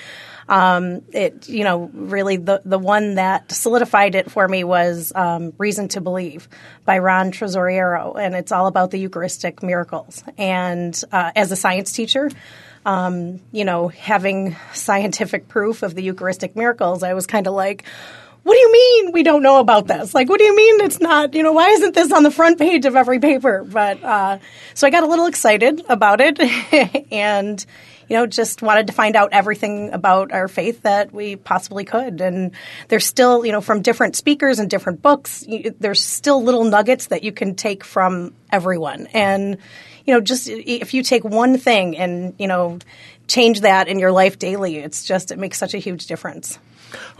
um, 0.49 1.03
it 1.13 1.47
you 1.47 1.63
know 1.63 1.89
really 1.93 2.35
the 2.35 2.61
the 2.65 2.77
one 2.77 3.15
that 3.15 3.49
solidified 3.51 4.15
it 4.15 4.29
for 4.29 4.45
me 4.45 4.65
was 4.65 5.13
um, 5.15 5.53
Reason 5.57 5.87
to 5.89 6.01
Believe 6.01 6.49
by 6.83 6.99
Ron 6.99 7.31
Tesoriero, 7.31 8.19
and 8.19 8.35
it's 8.35 8.51
all 8.51 8.67
about 8.67 8.91
the 8.91 8.99
Eucharistic 8.99 9.63
miracles. 9.63 10.25
And 10.37 11.01
uh, 11.11 11.31
as 11.37 11.53
a 11.53 11.55
science 11.55 11.93
teacher, 11.93 12.29
um, 12.85 13.39
you 13.51 13.65
know, 13.65 13.87
having 13.89 14.55
scientific 14.73 15.47
proof 15.47 15.83
of 15.83 15.95
the 15.95 16.03
Eucharistic 16.03 16.55
miracles, 16.55 17.03
I 17.03 17.13
was 17.13 17.27
kind 17.27 17.47
of 17.47 17.53
like. 17.53 17.83
What 18.43 18.55
do 18.55 18.59
you 18.59 18.71
mean 18.71 19.11
we 19.11 19.21
don't 19.21 19.43
know 19.43 19.59
about 19.59 19.85
this? 19.85 20.15
Like, 20.15 20.27
what 20.27 20.39
do 20.39 20.43
you 20.45 20.55
mean 20.55 20.81
it's 20.81 20.99
not, 20.99 21.35
you 21.35 21.43
know, 21.43 21.51
why 21.51 21.69
isn't 21.69 21.93
this 21.93 22.11
on 22.11 22.23
the 22.23 22.31
front 22.31 22.57
page 22.57 22.87
of 22.87 22.95
every 22.95 23.19
paper? 23.19 23.63
But, 23.63 24.03
uh, 24.03 24.39
so 24.73 24.87
I 24.87 24.89
got 24.89 25.03
a 25.03 25.05
little 25.05 25.27
excited 25.27 25.83
about 25.87 26.21
it 26.21 26.39
and, 27.11 27.63
you 28.11 28.17
know, 28.17 28.27
just 28.27 28.61
wanted 28.61 28.87
to 28.87 28.93
find 28.93 29.15
out 29.15 29.29
everything 29.31 29.93
about 29.93 30.33
our 30.33 30.49
faith 30.49 30.81
that 30.81 31.13
we 31.13 31.37
possibly 31.37 31.85
could. 31.85 32.19
And 32.19 32.51
there's 32.89 33.05
still, 33.05 33.45
you 33.45 33.53
know, 33.53 33.61
from 33.61 33.81
different 33.81 34.17
speakers 34.17 34.59
and 34.59 34.69
different 34.69 35.01
books, 35.01 35.45
you, 35.47 35.73
there's 35.79 36.03
still 36.03 36.43
little 36.43 36.65
nuggets 36.65 37.07
that 37.07 37.23
you 37.23 37.31
can 37.31 37.55
take 37.55 37.85
from 37.85 38.33
everyone. 38.51 39.07
And, 39.13 39.59
you 40.05 40.13
know, 40.13 40.19
just 40.19 40.49
if 40.49 40.93
you 40.93 41.03
take 41.03 41.23
one 41.23 41.57
thing 41.57 41.97
and, 41.97 42.35
you 42.37 42.49
know, 42.49 42.79
change 43.29 43.61
that 43.61 43.87
in 43.87 43.97
your 43.97 44.11
life 44.11 44.37
daily, 44.37 44.75
it's 44.75 45.05
just, 45.05 45.31
it 45.31 45.39
makes 45.39 45.57
such 45.57 45.73
a 45.73 45.77
huge 45.77 46.07
difference. 46.07 46.59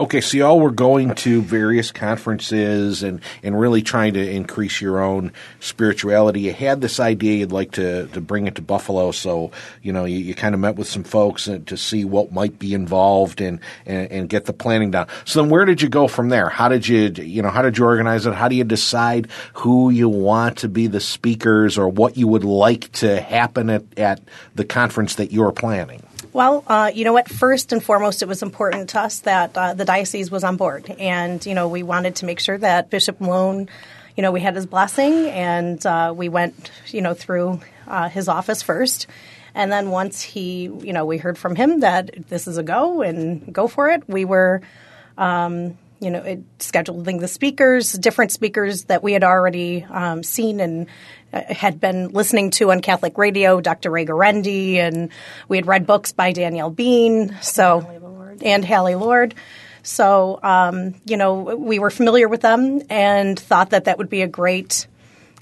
Okay, 0.00 0.20
so 0.20 0.36
y'all 0.36 0.60
were 0.60 0.70
going 0.70 1.14
to 1.16 1.42
various 1.42 1.92
conferences 1.92 3.02
and, 3.02 3.20
and 3.42 3.58
really 3.58 3.82
trying 3.82 4.14
to 4.14 4.30
increase 4.30 4.80
your 4.80 5.00
own 5.00 5.32
spirituality. 5.60 6.40
You 6.40 6.52
had 6.52 6.80
this 6.80 7.00
idea 7.00 7.38
you'd 7.38 7.52
like 7.52 7.72
to, 7.72 8.06
to 8.08 8.20
bring 8.20 8.46
it 8.46 8.56
to 8.56 8.62
Buffalo, 8.62 9.12
so 9.12 9.50
you 9.82 9.92
know 9.92 10.04
you, 10.04 10.18
you 10.18 10.34
kind 10.34 10.54
of 10.54 10.60
met 10.60 10.76
with 10.76 10.88
some 10.88 11.04
folks 11.04 11.44
to 11.44 11.76
see 11.76 12.04
what 12.04 12.32
might 12.32 12.58
be 12.58 12.74
involved 12.74 13.40
and, 13.40 13.60
and, 13.86 14.10
and 14.10 14.28
get 14.28 14.46
the 14.46 14.52
planning 14.52 14.90
down. 14.90 15.06
So 15.24 15.42
then, 15.42 15.50
where 15.50 15.64
did 15.64 15.82
you 15.82 15.88
go 15.88 16.08
from 16.08 16.28
there? 16.28 16.48
How 16.48 16.68
did 16.68 16.86
you 16.88 17.12
you 17.16 17.42
know 17.42 17.50
how 17.50 17.62
did 17.62 17.78
you 17.78 17.84
organize 17.84 18.26
it? 18.26 18.34
How 18.34 18.48
do 18.48 18.56
you 18.56 18.64
decide 18.64 19.28
who 19.54 19.90
you 19.90 20.08
want 20.08 20.58
to 20.58 20.68
be 20.68 20.86
the 20.86 21.00
speakers 21.00 21.78
or 21.78 21.88
what 21.88 22.16
you 22.16 22.28
would 22.28 22.44
like 22.44 22.90
to 22.92 23.20
happen 23.20 23.70
at, 23.70 23.84
at 23.98 24.20
the 24.54 24.64
conference 24.64 25.16
that 25.16 25.32
you're 25.32 25.52
planning? 25.52 26.02
Well, 26.32 26.64
uh, 26.66 26.90
you 26.94 27.04
know 27.04 27.12
what? 27.12 27.28
First 27.28 27.72
and 27.72 27.82
foremost, 27.82 28.22
it 28.22 28.28
was 28.28 28.42
important 28.42 28.90
to 28.90 29.00
us 29.00 29.20
that 29.20 29.56
uh, 29.56 29.74
the 29.74 29.84
diocese 29.84 30.30
was 30.30 30.44
on 30.44 30.56
board, 30.56 30.88
and 30.98 31.44
you 31.44 31.54
know 31.54 31.68
we 31.68 31.82
wanted 31.82 32.16
to 32.16 32.26
make 32.26 32.40
sure 32.40 32.56
that 32.58 32.90
Bishop 32.90 33.20
Malone, 33.20 33.68
you 34.16 34.22
know, 34.22 34.32
we 34.32 34.40
had 34.40 34.54
his 34.54 34.66
blessing, 34.66 35.28
and 35.28 35.84
uh, 35.84 36.12
we 36.16 36.28
went, 36.28 36.70
you 36.88 37.02
know, 37.02 37.14
through 37.14 37.60
uh, 37.86 38.08
his 38.08 38.28
office 38.28 38.62
first, 38.62 39.06
and 39.54 39.70
then 39.70 39.90
once 39.90 40.22
he, 40.22 40.64
you 40.64 40.92
know, 40.92 41.04
we 41.04 41.18
heard 41.18 41.36
from 41.36 41.56
him 41.56 41.80
that 41.80 42.28
this 42.28 42.46
is 42.46 42.56
a 42.56 42.62
go 42.62 43.02
and 43.02 43.52
go 43.52 43.66
for 43.68 43.88
it. 43.90 44.08
We 44.08 44.24
were. 44.24 44.62
Um, 45.18 45.76
you 46.02 46.10
know, 46.10 46.22
it, 46.22 46.58
scheduling 46.58 47.20
the 47.20 47.28
speakers, 47.28 47.92
different 47.92 48.32
speakers 48.32 48.84
that 48.84 49.02
we 49.02 49.12
had 49.12 49.22
already 49.22 49.84
um, 49.84 50.24
seen 50.24 50.60
and 50.60 50.88
uh, 51.32 51.42
had 51.48 51.80
been 51.80 52.08
listening 52.08 52.50
to 52.50 52.72
on 52.72 52.80
Catholic 52.80 53.16
radio, 53.16 53.60
Dr. 53.60 53.90
Ray 53.90 54.04
Guarendi, 54.04 54.76
and 54.76 55.10
we 55.48 55.56
had 55.56 55.66
read 55.66 55.86
books 55.86 56.10
by 56.10 56.32
Danielle 56.32 56.70
Bean, 56.70 57.36
so 57.40 57.80
and 58.42 58.64
Hallie 58.64 58.96
Lord. 58.96 59.34
So, 59.84 60.40
um, 60.42 60.94
you 61.04 61.16
know, 61.16 61.34
we 61.56 61.78
were 61.78 61.90
familiar 61.90 62.28
with 62.28 62.40
them 62.40 62.82
and 62.90 63.38
thought 63.38 63.70
that 63.70 63.84
that 63.84 63.98
would 63.98 64.10
be 64.10 64.22
a 64.22 64.28
great 64.28 64.86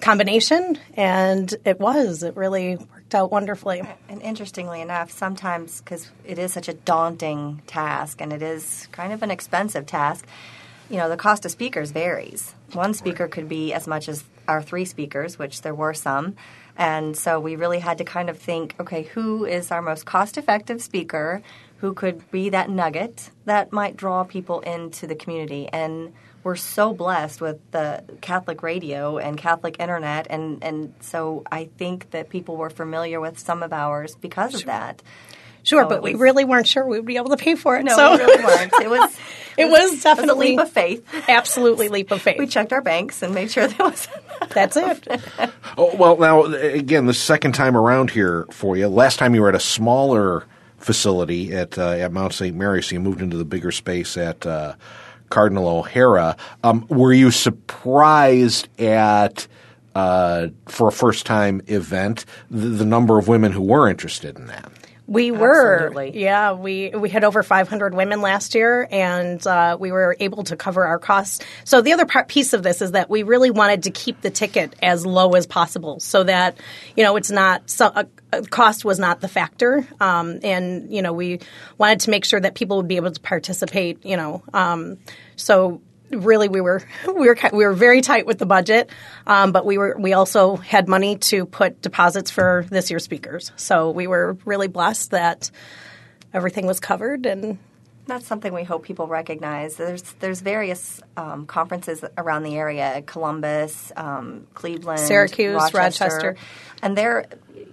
combination, 0.00 0.78
and 0.94 1.52
it 1.64 1.80
was. 1.80 2.22
It 2.22 2.36
really 2.36 2.78
worked 3.10 3.24
out 3.24 3.32
wonderfully. 3.32 3.82
And 4.08 4.22
interestingly 4.22 4.80
enough, 4.80 5.10
sometimes 5.10 5.80
because 5.80 6.10
it 6.24 6.38
is 6.38 6.52
such 6.52 6.68
a 6.68 6.74
daunting 6.74 7.60
task 7.66 8.20
and 8.20 8.32
it 8.32 8.40
is 8.40 8.88
kind 8.92 9.12
of 9.12 9.24
an 9.24 9.32
expensive 9.32 9.84
task, 9.84 10.26
you 10.88 10.96
know, 10.96 11.08
the 11.08 11.16
cost 11.16 11.44
of 11.44 11.50
speakers 11.50 11.90
varies. 11.90 12.54
One 12.72 12.94
speaker 12.94 13.26
could 13.26 13.48
be 13.48 13.72
as 13.72 13.88
much 13.88 14.08
as 14.08 14.22
our 14.46 14.62
three 14.62 14.84
speakers, 14.84 15.40
which 15.40 15.62
there 15.62 15.74
were 15.74 15.92
some. 15.92 16.36
And 16.76 17.16
so 17.16 17.40
we 17.40 17.56
really 17.56 17.80
had 17.80 17.98
to 17.98 18.04
kind 18.04 18.30
of 18.30 18.38
think 18.38 18.76
okay, 18.78 19.02
who 19.02 19.44
is 19.44 19.72
our 19.72 19.82
most 19.82 20.06
cost 20.06 20.38
effective 20.38 20.80
speaker? 20.80 21.42
Who 21.78 21.94
could 21.94 22.30
be 22.30 22.50
that 22.50 22.70
nugget 22.70 23.30
that 23.44 23.72
might 23.72 23.96
draw 23.96 24.22
people 24.22 24.60
into 24.60 25.08
the 25.08 25.16
community? 25.16 25.68
And 25.72 26.12
we're 26.42 26.56
so 26.56 26.92
blessed 26.92 27.40
with 27.40 27.58
the 27.70 28.02
Catholic 28.20 28.62
radio 28.62 29.18
and 29.18 29.36
Catholic 29.36 29.76
internet, 29.78 30.26
and, 30.30 30.62
and 30.64 30.94
so 31.00 31.44
I 31.50 31.68
think 31.76 32.10
that 32.10 32.30
people 32.30 32.56
were 32.56 32.70
familiar 32.70 33.20
with 33.20 33.38
some 33.38 33.62
of 33.62 33.72
ours 33.72 34.14
because 34.16 34.54
of 34.54 34.64
that. 34.64 35.02
Sure, 35.62 35.82
so 35.82 35.88
but 35.88 36.02
was, 36.02 36.12
we 36.14 36.18
really 36.18 36.44
weren't 36.44 36.66
sure 36.66 36.86
we 36.86 36.98
would 36.98 37.06
be 37.06 37.16
able 37.16 37.30
to 37.30 37.36
pay 37.36 37.54
for 37.54 37.76
it. 37.76 37.84
No, 37.84 37.94
so. 37.94 38.12
we 38.12 38.18
really 38.18 38.44
weren't. 38.44 38.72
It 38.80 38.90
was 38.90 39.18
it, 39.58 39.64
was, 39.66 40.02
definitely 40.02 40.48
a 40.48 40.50
leap 40.50 40.60
of 40.60 40.72
faith. 40.72 41.06
Absolutely 41.28 41.88
leap 41.88 42.10
of 42.10 42.22
faith. 42.22 42.38
we 42.38 42.46
checked 42.46 42.72
our 42.72 42.80
banks 42.80 43.22
and 43.22 43.34
made 43.34 43.50
sure 43.50 43.66
there 43.66 43.86
was. 43.86 44.08
That's 44.50 44.76
it. 44.76 45.06
oh, 45.76 45.94
well, 45.96 46.16
now 46.16 46.44
again, 46.44 47.06
the 47.06 47.14
second 47.14 47.52
time 47.52 47.76
around 47.76 48.10
here 48.10 48.46
for 48.50 48.76
you. 48.76 48.88
Last 48.88 49.18
time 49.18 49.34
you 49.34 49.42
were 49.42 49.50
at 49.50 49.54
a 49.54 49.60
smaller 49.60 50.46
facility 50.78 51.52
at 51.52 51.76
uh, 51.78 51.90
at 51.90 52.12
Mount 52.12 52.32
St. 52.32 52.56
Mary, 52.56 52.82
so 52.82 52.94
you 52.94 53.00
moved 53.00 53.20
into 53.20 53.36
the 53.36 53.44
bigger 53.44 53.70
space 53.70 54.16
at. 54.16 54.46
Uh, 54.46 54.74
Cardinal 55.30 55.68
O'Hara. 55.68 56.36
Um, 56.62 56.86
were 56.88 57.12
you 57.12 57.30
surprised 57.30 58.68
at 58.80 59.46
uh, 59.94 60.48
for 60.66 60.88
a 60.88 60.92
first 60.92 61.26
time 61.26 61.62
event 61.66 62.24
the, 62.50 62.68
the, 62.68 62.84
number 62.84 63.18
of 63.18 63.26
women 63.26 63.52
who 63.52 63.62
were 63.62 63.88
interested 63.88 64.36
in 64.36 64.46
that? 64.46 64.70
We 65.10 65.32
were, 65.32 65.86
Absolutely. 65.86 66.22
yeah. 66.22 66.52
We 66.52 66.90
we 66.90 67.10
had 67.10 67.24
over 67.24 67.42
500 67.42 67.94
women 67.94 68.20
last 68.20 68.54
year, 68.54 68.86
and 68.92 69.44
uh, 69.44 69.76
we 69.78 69.90
were 69.90 70.16
able 70.20 70.44
to 70.44 70.54
cover 70.54 70.84
our 70.84 71.00
costs. 71.00 71.44
So 71.64 71.80
the 71.80 71.92
other 71.92 72.06
part, 72.06 72.28
piece 72.28 72.52
of 72.52 72.62
this 72.62 72.80
is 72.80 72.92
that 72.92 73.10
we 73.10 73.24
really 73.24 73.50
wanted 73.50 73.82
to 73.82 73.90
keep 73.90 74.20
the 74.20 74.30
ticket 74.30 74.76
as 74.80 75.04
low 75.04 75.32
as 75.32 75.48
possible, 75.48 75.98
so 75.98 76.22
that 76.22 76.56
you 76.96 77.02
know 77.02 77.16
it's 77.16 77.32
not 77.32 77.68
so, 77.68 77.86
uh, 77.86 78.04
uh, 78.32 78.42
cost 78.50 78.84
was 78.84 79.00
not 79.00 79.20
the 79.20 79.26
factor, 79.26 79.84
um, 79.98 80.38
and 80.44 80.94
you 80.94 81.02
know 81.02 81.12
we 81.12 81.40
wanted 81.76 81.98
to 82.02 82.10
make 82.10 82.24
sure 82.24 82.38
that 82.38 82.54
people 82.54 82.76
would 82.76 82.86
be 82.86 82.94
able 82.94 83.10
to 83.10 83.20
participate. 83.20 84.04
You 84.04 84.16
know, 84.16 84.44
um, 84.54 84.96
so 85.34 85.82
really 86.10 86.48
we 86.48 86.60
were 86.60 86.82
we 87.06 87.26
were 87.26 87.36
we 87.52 87.64
were 87.64 87.72
very 87.72 88.00
tight 88.00 88.26
with 88.26 88.38
the 88.38 88.46
budget, 88.46 88.90
um, 89.26 89.52
but 89.52 89.64
we 89.64 89.78
were 89.78 89.96
we 89.98 90.12
also 90.12 90.56
had 90.56 90.88
money 90.88 91.16
to 91.16 91.46
put 91.46 91.80
deposits 91.82 92.30
for 92.30 92.66
this 92.70 92.90
year's 92.90 93.04
speakers. 93.04 93.52
So 93.56 93.90
we 93.90 94.06
were 94.06 94.36
really 94.44 94.68
blessed 94.68 95.12
that 95.12 95.50
everything 96.32 96.66
was 96.66 96.80
covered 96.80 97.26
and. 97.26 97.58
That's 98.06 98.26
something 98.26 98.52
we 98.52 98.64
hope 98.64 98.82
people 98.82 99.06
recognize. 99.06 99.76
There's 99.76 100.02
there's 100.18 100.40
various 100.40 101.00
um, 101.16 101.46
conferences 101.46 102.02
around 102.18 102.42
the 102.42 102.56
area: 102.56 103.02
Columbus, 103.06 103.92
um, 103.94 104.48
Cleveland, 104.52 104.98
Syracuse, 104.98 105.54
Rochester, 105.54 105.78
Rochester, 105.78 106.36
and 106.82 106.98
they're 106.98 107.26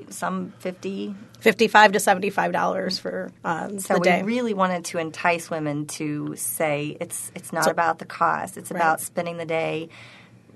some 0.10 0.54
fifty 0.60 1.16
55 1.40 1.94
to 1.94 2.00
75 2.00 2.52
dollars 2.52 3.00
for 3.00 3.32
um, 3.44 3.80
so 3.80 3.96
the 3.96 4.00
day. 4.00 4.22
we 4.24 4.28
really 4.28 4.54
wanted 4.54 4.86
to 4.86 4.98
entice 4.98 5.50
women 5.50 5.86
to 5.86 6.36
say 6.36 6.98
it's 7.00 7.32
it's 7.36 7.54
not 7.54 7.66
so, 7.66 7.72
about 7.72 8.00
the 8.00 8.06
cost 8.06 8.58
it's 8.58 8.72
right. 8.72 8.78
about 8.78 9.02
spending 9.02 9.38
the 9.38 9.46
day 9.46 9.90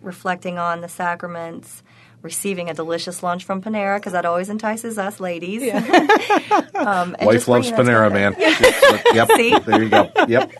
reflecting 0.01 0.57
on 0.57 0.81
the 0.81 0.89
sacraments 0.89 1.83
receiving 2.21 2.69
a 2.69 2.73
delicious 2.73 3.23
lunch 3.23 3.45
from 3.45 3.61
Panera 3.61 3.97
because 3.97 4.13
that 4.13 4.25
always 4.25 4.49
entices 4.49 4.97
us 4.97 5.19
ladies. 5.19 5.61
Yeah. 5.63 5.77
um, 6.75 7.15
Wife 7.21 7.47
loves 7.47 7.71
Panera, 7.71 8.11
man. 8.11 8.35
yep. 9.13 9.27
See? 9.35 9.57
There 9.57 9.81
you 9.81 9.89
go. 9.89 10.11
Yep. 10.27 10.51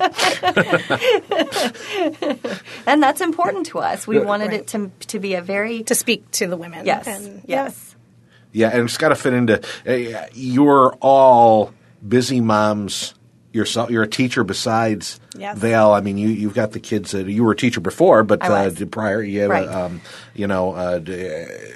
and 2.88 3.02
that's 3.02 3.22
important 3.22 3.68
to 3.68 3.80
us. 3.80 4.08
We 4.08 4.20
wanted 4.20 4.50
right. 4.50 4.62
it 4.62 4.68
to 4.68 4.92
to 5.08 5.20
be 5.20 5.36
a 5.36 5.42
very 5.42 5.84
to 5.84 5.96
speak 5.96 6.30
to 6.32 6.48
the 6.48 6.58
women. 6.58 6.86
Yes. 6.86 7.08
And, 7.08 7.42
yes. 7.46 7.90
Yeah, 7.90 7.98
and 8.54 8.86
it's 8.86 8.98
got 8.98 9.10
to 9.10 9.16
fit 9.16 9.34
into. 9.34 9.62
Uh, 9.88 10.28
you're 10.34 10.94
all 11.02 11.74
busy 12.08 12.42
moms 12.42 13.14
yourself. 13.54 13.90
You're 13.90 14.04
a 14.04 14.08
teacher 14.08 14.44
besides 14.44 15.20
yes. 15.38 15.58
Val. 15.58 15.94
I 15.94 16.02
mean, 16.02 16.18
you 16.18 16.30
you've 16.30 16.54
got 16.54 16.72
the 16.72 16.80
kids. 16.80 17.12
That, 17.12 17.28
you 17.28 17.44
were 17.44 17.52
a 17.52 17.56
teacher 17.56 17.82
before, 17.82 18.24
but 18.24 18.42
uh, 18.42 18.72
prior 18.90 19.22
you 19.22 19.42
have, 19.42 19.50
right. 19.50 19.68
um, 19.68 20.02
you 20.34 20.48
know, 20.48 20.74
uh, 20.74 21.00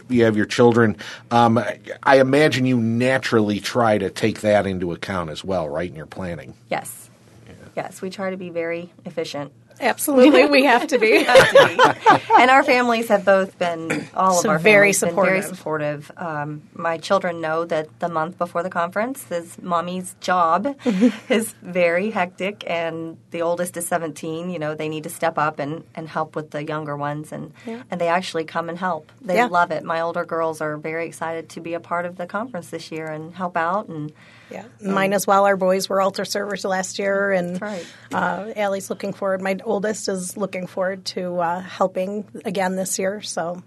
you 0.10 0.26
have 0.26 0.38
your 0.38 0.46
children. 0.46 0.98
Um, 1.32 1.62
I 2.04 2.20
imagine 2.20 2.66
you 2.66 2.78
naturally 2.78 3.60
try 3.60 3.98
to 3.98 4.10
take 4.10 4.42
that 4.42 4.66
into 4.66 4.92
account 4.92 5.30
as 5.30 5.44
well, 5.44 5.70
right? 5.70 5.90
In 5.90 5.96
your 5.96 6.06
planning. 6.06 6.56
Yes. 6.70 7.10
Yeah. 7.48 7.54
Yes, 7.76 8.02
we 8.02 8.10
try 8.10 8.30
to 8.30 8.38
be 8.38 8.50
very 8.50 8.92
efficient 9.06 9.52
Absolutely, 9.80 10.46
we 10.50 10.64
have 10.64 10.88
to 10.88 11.00
be. 11.00 11.26
and 11.26 12.52
our 12.52 12.64
families 12.64 13.10
have 13.10 13.26
both 13.26 13.58
been 13.60 14.08
all 14.14 14.34
so 14.34 14.50
of 14.50 14.54
our 14.54 14.60
very 14.60 14.94
supportive. 14.94 15.44
Very 15.44 15.56
supportive. 15.56 16.12
Um, 16.18 16.64
my 16.74 16.98
children 16.98 17.42
know 17.42 17.66
that 17.66 18.00
the 18.00 18.10
month 18.10 18.38
before 18.38 18.64
the 18.64 18.70
conference 18.70 19.30
is 19.32 19.62
mommy's 19.62 20.16
job 20.22 20.76
is 21.30 21.54
very 21.62 22.12
hectic, 22.12 22.64
and 22.68 23.18
the 23.32 23.42
oldest 23.42 23.76
is 23.78 23.88
seventeen. 23.88 24.50
You 24.50 24.60
know, 24.60 24.76
they 24.76 24.90
need 24.90 25.04
to 25.04 25.10
step 25.10 25.38
up 25.38 25.60
and, 25.60 25.84
and 25.94 26.08
help 26.08 26.36
with 26.36 26.52
the 26.52 26.66
younger 26.66 26.96
ones, 26.96 27.32
and 27.32 27.54
yeah. 27.66 27.84
and 27.92 28.00
they 28.00 28.08
actually 28.08 28.46
come 28.46 28.70
and 28.70 28.78
help. 28.78 29.12
They 29.22 29.36
yeah. 29.36 29.48
love 29.48 29.72
it. 29.72 29.84
My 29.84 30.02
older 30.02 30.26
girls 30.26 30.62
are 30.62 30.78
very 30.78 31.06
excited 31.06 31.50
to 31.50 31.62
be 31.62 31.74
a 31.74 31.80
part 31.80 32.06
of 32.06 32.18
the 32.18 32.28
conference 32.28 32.70
this 32.70 32.92
year 32.92 33.08
and 33.08 33.34
help 33.34 33.58
out 33.58 33.88
and. 33.88 34.12
Yeah, 34.52 34.66
mine 34.80 35.14
as 35.14 35.26
well. 35.26 35.46
Our 35.46 35.58
boys 35.58 35.90
were 35.90 36.00
altar 36.00 36.24
servers 36.24 36.64
last 36.64 37.00
year, 37.00 37.32
and 37.32 37.60
right. 37.60 37.84
uh, 38.14 38.54
Allie's 38.56 38.92
looking 38.92 39.12
forward. 39.12 39.42
My 39.42 39.58
oldest 39.66 40.08
is 40.08 40.38
looking 40.38 40.68
forward 40.68 41.06
to 41.06 41.40
uh, 41.40 41.60
helping 41.60 42.26
again 42.46 42.76
this 42.76 42.98
year. 43.00 43.22
So 43.22 43.62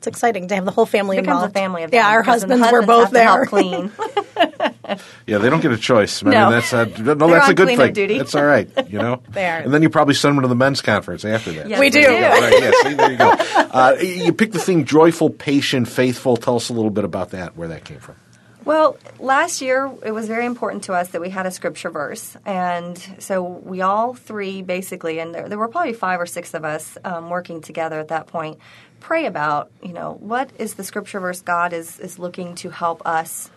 it's 0.00 0.06
exciting 0.06 0.48
to 0.48 0.54
have 0.54 0.64
the 0.64 0.70
whole 0.70 0.86
family 0.86 1.18
it 1.18 1.20
becomes 1.20 1.42
involved. 1.42 1.56
a 1.56 1.58
family 1.58 1.82
of 1.82 1.92
yeah, 1.92 2.08
our 2.08 2.22
husbands, 2.22 2.62
husbands 2.62 2.72
were 2.72 2.86
both 2.86 3.10
there. 3.10 3.44
clean. 3.44 3.92
yeah, 5.26 5.36
they 5.36 5.50
don't 5.50 5.60
get 5.60 5.72
a 5.72 5.76
choice. 5.76 6.24
I 6.24 6.30
no. 6.30 6.40
mean, 6.44 6.50
that's 6.52 6.72
a, 6.72 6.86
no, 7.14 7.28
that's 7.28 7.50
a 7.50 7.54
good 7.54 7.76
thing. 7.76 7.92
Duty. 7.92 8.16
That's 8.16 8.34
all 8.34 8.44
right. 8.44 8.66
You 8.90 8.98
know, 8.98 9.22
they 9.28 9.46
are. 9.46 9.58
And 9.58 9.74
then 9.74 9.82
you 9.82 9.90
probably 9.90 10.14
send 10.14 10.36
them 10.36 10.42
to 10.42 10.48
the 10.48 10.54
men's 10.54 10.80
conference 10.80 11.26
after 11.26 11.52
that. 11.52 11.68
Yes, 11.68 11.78
we 11.78 11.90
do. 11.90 12.00
right, 12.00 12.62
yeah, 12.62 12.70
see, 12.82 12.94
there 12.94 13.10
you 13.10 13.18
go. 13.18 13.28
Uh, 13.28 13.96
you 14.00 14.32
picked 14.32 14.54
the 14.54 14.58
theme 14.58 14.86
"joyful, 14.86 15.28
patient, 15.28 15.86
faithful." 15.86 16.38
Tell 16.38 16.56
us 16.56 16.70
a 16.70 16.72
little 16.72 16.90
bit 16.90 17.04
about 17.04 17.32
that. 17.32 17.54
Where 17.56 17.68
that 17.68 17.84
came 17.84 17.98
from. 17.98 18.16
Well, 18.64 18.98
last 19.18 19.62
year 19.62 19.90
it 20.04 20.12
was 20.12 20.26
very 20.26 20.44
important 20.44 20.84
to 20.84 20.92
us 20.92 21.08
that 21.10 21.20
we 21.20 21.30
had 21.30 21.46
a 21.46 21.50
scripture 21.50 21.90
verse, 21.90 22.36
and 22.44 22.98
so 23.18 23.42
we 23.42 23.80
all 23.80 24.14
three 24.14 24.62
basically, 24.62 25.18
and 25.18 25.34
there, 25.34 25.48
there 25.48 25.58
were 25.58 25.68
probably 25.68 25.94
five 25.94 26.20
or 26.20 26.26
six 26.26 26.52
of 26.52 26.64
us 26.64 26.98
um, 27.04 27.30
working 27.30 27.62
together 27.62 27.98
at 27.98 28.08
that 28.08 28.26
point, 28.26 28.58
pray 29.00 29.24
about 29.26 29.70
you 29.82 29.92
know 29.92 30.16
what 30.20 30.50
is 30.58 30.74
the 30.74 30.84
scripture 30.84 31.20
verse 31.20 31.40
God 31.40 31.72
is 31.72 31.98
is 31.98 32.18
looking 32.18 32.54
to 32.56 32.70
help 32.70 33.06
us 33.06 33.50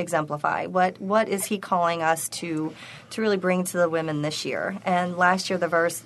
exemplify? 0.00 0.66
What 0.66 1.00
what 1.00 1.28
is 1.28 1.44
he 1.44 1.58
calling 1.58 2.02
us 2.02 2.28
to 2.40 2.74
to 3.10 3.20
really 3.20 3.36
bring 3.36 3.64
to 3.64 3.78
the 3.78 3.88
women 3.88 4.22
this 4.22 4.44
year? 4.44 4.76
And 4.84 5.16
last 5.16 5.50
year 5.50 5.58
the 5.58 5.68
verse, 5.68 6.02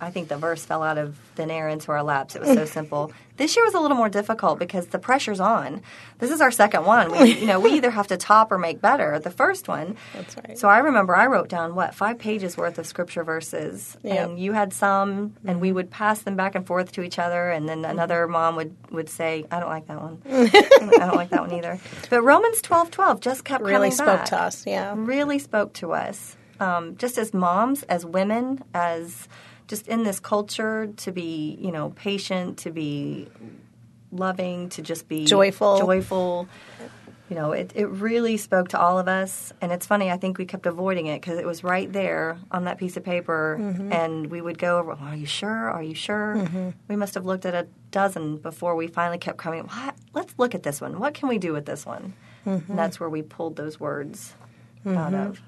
I 0.00 0.10
think 0.10 0.28
the 0.28 0.36
verse 0.36 0.64
fell 0.64 0.82
out 0.82 0.98
of 0.98 1.16
thin 1.36 1.50
air 1.50 1.68
into 1.68 1.92
our 1.92 2.02
laps. 2.02 2.34
It 2.34 2.42
was 2.42 2.54
so 2.54 2.64
simple. 2.64 3.12
This 3.36 3.56
year 3.56 3.64
was 3.64 3.74
a 3.74 3.80
little 3.80 3.96
more 3.96 4.08
difficult 4.08 4.58
because 4.60 4.86
the 4.86 4.98
pressure's 4.98 5.40
on. 5.40 5.82
This 6.20 6.30
is 6.30 6.40
our 6.40 6.52
second 6.52 6.84
one. 6.84 7.10
We, 7.10 7.38
you 7.40 7.46
know, 7.46 7.58
we 7.58 7.70
either 7.76 7.90
have 7.90 8.06
to 8.08 8.16
top 8.16 8.52
or 8.52 8.58
make 8.58 8.80
better 8.80 9.18
the 9.18 9.30
first 9.30 9.66
one. 9.66 9.96
That's 10.14 10.36
right. 10.36 10.56
So 10.56 10.68
I 10.68 10.78
remember 10.78 11.16
I 11.16 11.26
wrote 11.26 11.48
down 11.48 11.74
what 11.74 11.94
five 11.96 12.18
pages 12.18 12.56
worth 12.56 12.78
of 12.78 12.86
scripture 12.86 13.24
verses, 13.24 13.96
Yep. 14.02 14.28
and 14.30 14.38
you 14.38 14.52
had 14.52 14.72
some, 14.72 15.34
and 15.44 15.60
we 15.60 15.72
would 15.72 15.90
pass 15.90 16.20
them 16.22 16.36
back 16.36 16.54
and 16.54 16.64
forth 16.66 16.92
to 16.92 17.02
each 17.02 17.18
other, 17.18 17.50
and 17.50 17.68
then 17.68 17.84
another 17.84 18.28
mom 18.28 18.54
would 18.56 18.76
would 18.92 19.08
say, 19.08 19.44
"I 19.50 19.58
don't 19.58 19.68
like 19.70 19.88
that 19.88 20.00
one. 20.00 20.22
I 20.30 20.98
don't 20.98 21.16
like 21.16 21.30
that 21.30 21.40
one 21.40 21.52
either." 21.52 21.80
But 22.10 22.22
Romans 22.22 22.62
twelve 22.62 22.90
twelve 22.92 23.20
just 23.20 23.44
kept 23.44 23.64
Really 23.64 23.90
spoke 23.90 24.06
back. 24.20 24.26
to 24.26 24.40
us, 24.40 24.64
yeah. 24.66 24.94
really 24.96 25.38
spoke 25.40 25.72
to 25.74 25.92
us. 25.92 26.36
Um, 26.60 26.96
just 26.98 27.18
as 27.18 27.34
moms, 27.34 27.82
as 27.84 28.06
women, 28.06 28.62
as 28.74 29.26
just 29.66 29.88
in 29.88 30.04
this 30.04 30.20
culture, 30.20 30.88
to 30.98 31.12
be 31.12 31.56
you 31.60 31.72
know 31.72 31.90
patient, 31.90 32.58
to 32.58 32.70
be 32.70 33.28
loving, 34.12 34.68
to 34.70 34.82
just 34.82 35.08
be 35.08 35.24
Joyful. 35.24 35.78
joyful. 35.78 36.48
You 37.30 37.36
know, 37.36 37.52
it, 37.52 37.72
it 37.74 37.86
really 37.86 38.36
spoke 38.36 38.68
to 38.68 38.78
all 38.78 38.98
of 38.98 39.08
us. 39.08 39.50
And 39.62 39.72
it's 39.72 39.86
funny, 39.86 40.10
I 40.10 40.18
think 40.18 40.36
we 40.36 40.44
kept 40.44 40.66
avoiding 40.66 41.06
it 41.06 41.22
because 41.22 41.38
it 41.38 41.46
was 41.46 41.64
right 41.64 41.90
there 41.90 42.38
on 42.50 42.64
that 42.64 42.76
piece 42.76 42.98
of 42.98 43.02
paper. 43.02 43.56
Mm-hmm. 43.58 43.92
And 43.92 44.26
we 44.30 44.42
would 44.42 44.58
go 44.58 44.78
over, 44.78 44.92
"Oh, 44.92 44.96
Are 45.06 45.16
you 45.16 45.24
sure? 45.26 45.70
Are 45.70 45.82
you 45.82 45.94
sure? 45.94 46.46
We 46.86 46.96
must 46.96 47.14
have 47.14 47.24
looked 47.24 47.46
at 47.46 47.54
a 47.54 47.66
dozen 47.90 48.36
before 48.36 48.76
we 48.76 48.88
finally 48.88 49.18
kept 49.18 49.38
coming, 49.38 49.62
what? 49.62 49.94
Let's 50.12 50.34
look 50.38 50.54
at 50.54 50.62
this 50.64 50.80
one. 50.82 50.98
What 51.00 51.14
can 51.14 51.28
we 51.28 51.38
do 51.38 51.52
with 51.54 51.64
this 51.64 51.86
one? 51.86 52.12
Mm-hmm. 52.46 52.70
And 52.70 52.78
that's 52.78 53.00
where 53.00 53.08
we 53.08 53.22
pulled 53.22 53.56
those 53.56 53.80
words 53.80 54.34
out 54.86 55.14
of. 55.14 55.40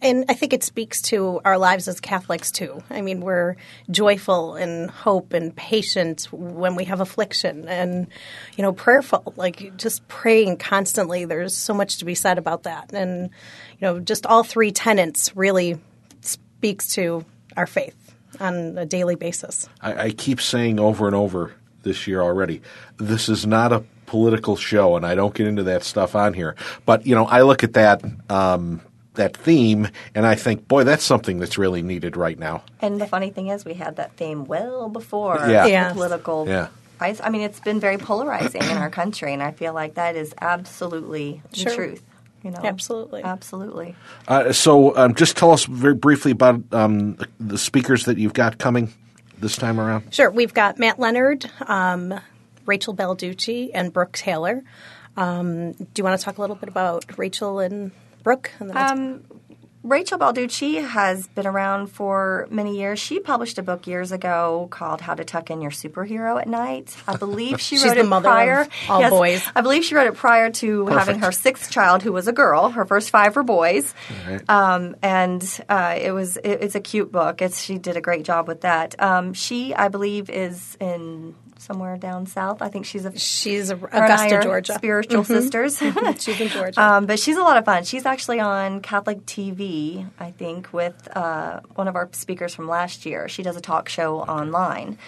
And 0.00 0.24
I 0.28 0.34
think 0.34 0.52
it 0.52 0.62
speaks 0.62 1.02
to 1.02 1.40
our 1.44 1.58
lives 1.58 1.88
as 1.88 2.00
Catholics 2.00 2.50
too. 2.50 2.82
I 2.90 3.00
mean, 3.00 3.20
we're 3.20 3.56
joyful 3.90 4.54
and 4.54 4.90
hope 4.90 5.32
and 5.32 5.54
patient 5.54 6.28
when 6.32 6.74
we 6.74 6.84
have 6.84 7.00
affliction 7.00 7.68
and, 7.68 8.08
you 8.56 8.62
know, 8.62 8.72
prayerful, 8.72 9.34
like 9.36 9.76
just 9.76 10.06
praying 10.08 10.58
constantly. 10.58 11.24
There's 11.24 11.56
so 11.56 11.74
much 11.74 11.98
to 11.98 12.04
be 12.04 12.14
said 12.14 12.38
about 12.38 12.64
that. 12.64 12.92
And, 12.92 13.30
you 13.72 13.78
know, 13.80 14.00
just 14.00 14.26
all 14.26 14.42
three 14.42 14.72
tenets 14.72 15.36
really 15.36 15.78
speaks 16.20 16.94
to 16.94 17.24
our 17.56 17.66
faith 17.66 18.14
on 18.40 18.78
a 18.78 18.86
daily 18.86 19.14
basis. 19.14 19.68
I, 19.80 19.94
I 19.94 20.10
keep 20.10 20.40
saying 20.40 20.80
over 20.80 21.06
and 21.06 21.14
over 21.14 21.54
this 21.82 22.06
year 22.06 22.20
already, 22.20 22.62
this 22.98 23.28
is 23.28 23.46
not 23.46 23.72
a 23.72 23.84
political 24.06 24.56
show, 24.56 24.96
and 24.96 25.04
I 25.04 25.14
don't 25.14 25.34
get 25.34 25.46
into 25.46 25.64
that 25.64 25.82
stuff 25.82 26.14
on 26.14 26.32
here. 26.32 26.56
But 26.84 27.06
you 27.06 27.14
know, 27.14 27.26
I 27.26 27.42
look 27.42 27.64
at 27.64 27.74
that 27.74 28.02
um, 28.30 28.80
that 29.16 29.36
theme, 29.36 29.88
and 30.14 30.24
I 30.26 30.34
think, 30.34 30.66
boy, 30.68 30.84
that's 30.84 31.04
something 31.04 31.38
that's 31.38 31.58
really 31.58 31.82
needed 31.82 32.16
right 32.16 32.38
now. 32.38 32.62
And 32.80 33.00
the 33.00 33.06
funny 33.06 33.30
thing 33.30 33.48
is, 33.48 33.64
we 33.64 33.74
had 33.74 33.96
that 33.96 34.12
theme 34.16 34.44
well 34.46 34.88
before 34.88 35.36
Yeah. 35.48 35.64
the 35.64 35.70
Yes. 35.70 35.92
political. 35.92 36.48
Yeah. 36.48 36.68
I, 36.98 37.14
I 37.22 37.28
mean, 37.28 37.42
it's 37.42 37.60
been 37.60 37.78
very 37.80 37.98
polarizing 37.98 38.62
in 38.62 38.76
our 38.78 38.88
country, 38.88 39.32
and 39.34 39.42
I 39.42 39.50
feel 39.52 39.74
like 39.74 39.94
that 39.94 40.16
is 40.16 40.34
absolutely 40.40 41.42
the 41.52 41.64
truth. 41.70 42.02
You 42.42 42.52
know, 42.52 42.60
Absolutely. 42.62 43.24
absolutely. 43.24 43.96
Uh, 44.28 44.52
so, 44.52 44.96
um, 44.96 45.14
just 45.14 45.36
tell 45.36 45.50
us 45.50 45.64
very 45.64 45.94
briefly 45.94 46.30
about 46.30 46.62
um, 46.72 47.18
the 47.40 47.58
speakers 47.58 48.04
that 48.04 48.18
you've 48.18 48.34
got 48.34 48.58
coming 48.58 48.92
this 49.40 49.56
time 49.56 49.80
around. 49.80 50.14
Sure. 50.14 50.30
We've 50.30 50.54
got 50.54 50.78
Matt 50.78 51.00
Leonard, 51.00 51.50
um, 51.66 52.14
Rachel 52.64 52.94
Balducci, 52.94 53.70
and 53.74 53.92
Brooke 53.92 54.12
Taylor. 54.12 54.62
Um, 55.16 55.72
do 55.72 55.86
you 55.96 56.04
want 56.04 56.18
to 56.20 56.24
talk 56.24 56.38
a 56.38 56.40
little 56.40 56.54
bit 56.56 56.68
about 56.68 57.18
Rachel 57.18 57.58
and 57.58 57.90
Brooke? 58.26 58.50
Um, 58.60 59.22
Rachel 59.84 60.18
Balducci 60.18 60.84
has 60.84 61.28
been 61.28 61.46
around 61.46 61.86
for 61.86 62.48
many 62.50 62.76
years. 62.76 62.98
She 62.98 63.20
published 63.20 63.56
a 63.56 63.62
book 63.62 63.86
years 63.86 64.10
ago 64.10 64.66
called 64.68 65.00
"How 65.00 65.14
to 65.14 65.22
Tuck 65.24 65.48
in 65.48 65.62
Your 65.62 65.70
Superhero 65.70 66.40
at 66.40 66.48
Night." 66.48 66.96
I 67.06 67.16
believe 67.24 67.60
she 67.60 67.76
wrote 67.78 67.94
the 67.94 68.00
it 68.00 68.08
mother 68.08 68.28
prior. 68.28 68.60
of 68.62 68.68
all 68.88 69.10
boys. 69.10 69.46
I 69.54 69.60
believe 69.60 69.84
she 69.84 69.94
wrote 69.94 70.08
it 70.08 70.16
prior 70.16 70.50
to 70.50 70.86
having 70.86 71.20
her 71.20 71.30
sixth 71.30 71.70
child, 71.70 72.02
who 72.02 72.10
was 72.10 72.26
a 72.26 72.32
girl. 72.32 72.70
Her 72.70 72.84
first 72.84 73.10
five 73.10 73.36
were 73.36 73.44
boys, 73.44 73.94
um, 74.48 74.96
and 75.02 75.60
uh, 75.68 75.96
it 75.96 76.10
was 76.10 76.36
it, 76.38 76.62
it's 76.62 76.74
a 76.74 76.80
cute 76.80 77.12
book. 77.12 77.40
It's 77.40 77.62
she 77.62 77.78
did 77.78 77.96
a 77.96 78.00
great 78.00 78.24
job 78.24 78.48
with 78.48 78.62
that. 78.62 79.00
Um, 79.00 79.34
she, 79.34 79.72
I 79.72 79.86
believe, 79.86 80.30
is 80.30 80.76
in 80.80 81.36
somewhere 81.58 81.96
down 81.96 82.26
south. 82.26 82.62
I 82.62 82.68
think 82.68 82.86
she's 82.86 83.04
a 83.04 83.18
She's 83.18 83.70
a- 83.70 83.76
her 83.76 83.86
and 83.88 84.04
I 84.04 84.26
Augusta, 84.26 84.40
Georgia. 84.42 84.72
Mm-hmm. 84.72 84.78
spiritual 84.78 85.24
sisters. 85.24 85.78
She's 86.18 86.40
in 86.40 86.48
Georgia. 86.48 86.80
Um, 86.80 87.06
but 87.06 87.18
she's 87.18 87.36
a 87.36 87.42
lot 87.42 87.56
of 87.56 87.64
fun. 87.64 87.84
She's 87.84 88.06
actually 88.06 88.40
on 88.40 88.80
Catholic 88.80 89.26
TV, 89.26 90.08
I 90.18 90.30
think, 90.30 90.72
with 90.72 91.08
uh, 91.16 91.60
one 91.74 91.88
of 91.88 91.96
our 91.96 92.08
speakers 92.12 92.54
from 92.54 92.68
last 92.68 93.06
year. 93.06 93.28
She 93.28 93.42
does 93.42 93.56
a 93.56 93.60
talk 93.60 93.88
show 93.88 94.20
online. 94.20 94.98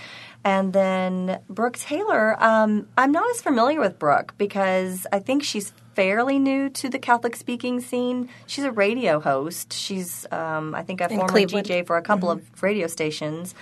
And 0.44 0.72
then 0.72 1.40
Brooke 1.50 1.76
Taylor, 1.76 2.36
um, 2.42 2.88
I'm 2.96 3.12
not 3.12 3.28
as 3.30 3.42
familiar 3.42 3.80
with 3.80 3.98
Brooke 3.98 4.34
because 4.38 5.06
I 5.12 5.18
think 5.18 5.42
she's 5.42 5.72
fairly 5.94 6.38
new 6.38 6.70
to 6.70 6.88
the 6.88 6.98
Catholic 6.98 7.34
speaking 7.34 7.80
scene. 7.80 8.28
She's 8.46 8.64
a 8.64 8.70
radio 8.70 9.18
host. 9.18 9.72
She's, 9.72 10.26
um, 10.30 10.74
I 10.74 10.84
think, 10.84 11.00
a 11.00 11.08
former. 11.08 11.26
DJ 11.28 11.84
for 11.84 11.96
a 11.96 12.02
couple 12.02 12.30
of 12.30 12.62
radio 12.62 12.86
stations. 12.86 13.54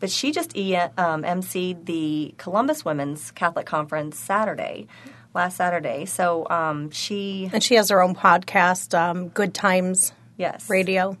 But 0.00 0.10
she 0.10 0.32
just 0.32 0.56
e- 0.56 0.76
um, 0.76 1.22
emceed 1.22 1.86
the 1.86 2.34
Columbus 2.38 2.84
Women's 2.84 3.30
Catholic 3.32 3.66
Conference 3.66 4.18
Saturday, 4.18 4.86
last 5.34 5.56
Saturday. 5.56 6.04
So 6.04 6.48
um, 6.48 6.90
she, 6.90 7.50
and 7.52 7.62
she 7.62 7.74
has 7.74 7.88
her 7.90 8.02
own 8.02 8.14
podcast, 8.14 8.96
um, 8.98 9.28
Good 9.28 9.54
Times 9.54 10.12
yes, 10.36 10.70
Radio, 10.70 11.16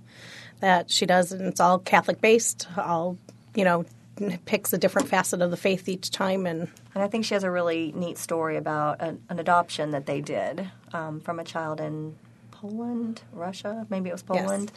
that 0.60 0.90
she 0.90 1.06
does, 1.06 1.32
and 1.32 1.46
it's 1.46 1.60
all 1.60 1.78
Catholic 1.78 2.20
based. 2.20 2.68
All 2.76 3.18
you 3.54 3.64
know, 3.64 3.84
picks 4.44 4.72
a 4.72 4.78
different 4.78 5.08
facet 5.08 5.42
of 5.42 5.50
the 5.50 5.56
faith 5.56 5.88
each 5.88 6.10
time, 6.10 6.46
and 6.46 6.68
And 6.94 7.02
I 7.02 7.08
think 7.08 7.24
she 7.24 7.34
has 7.34 7.44
a 7.44 7.50
really 7.50 7.92
neat 7.92 8.18
story 8.18 8.56
about 8.56 9.00
an, 9.00 9.20
an 9.28 9.38
adoption 9.38 9.90
that 9.92 10.06
they 10.06 10.20
did 10.20 10.70
um, 10.92 11.20
from 11.20 11.38
a 11.38 11.44
child 11.44 11.80
in 11.80 12.16
Poland, 12.50 13.22
Russia, 13.32 13.86
maybe 13.88 14.10
it 14.10 14.12
was 14.12 14.22
Yes. 14.32 14.74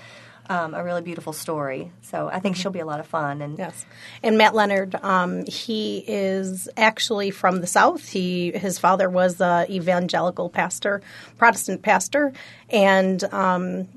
Um, 0.50 0.74
a 0.74 0.84
really 0.84 1.02
beautiful 1.02 1.34
story. 1.34 1.92
So 2.02 2.28
I 2.28 2.40
think 2.40 2.56
she'll 2.56 2.72
be 2.72 2.80
a 2.80 2.86
lot 2.86 3.00
of 3.00 3.08
fun. 3.08 3.42
And 3.42 3.58
Yes, 3.58 3.86
and 4.22 4.38
Matt 4.38 4.54
Leonard, 4.54 4.96
um, 4.96 5.46
he 5.46 6.04
is 6.08 6.68
actually 6.76 7.32
from 7.32 7.62
the 7.62 7.68
South. 7.68 8.10
He 8.10 8.52
his 8.52 8.78
father 8.78 9.10
was 9.10 9.40
a 9.40 9.66
evangelical 9.70 10.50
pastor, 10.50 11.02
Protestant 11.38 11.84
pastor, 11.84 12.34
and 12.70 13.24
um, 13.34 13.88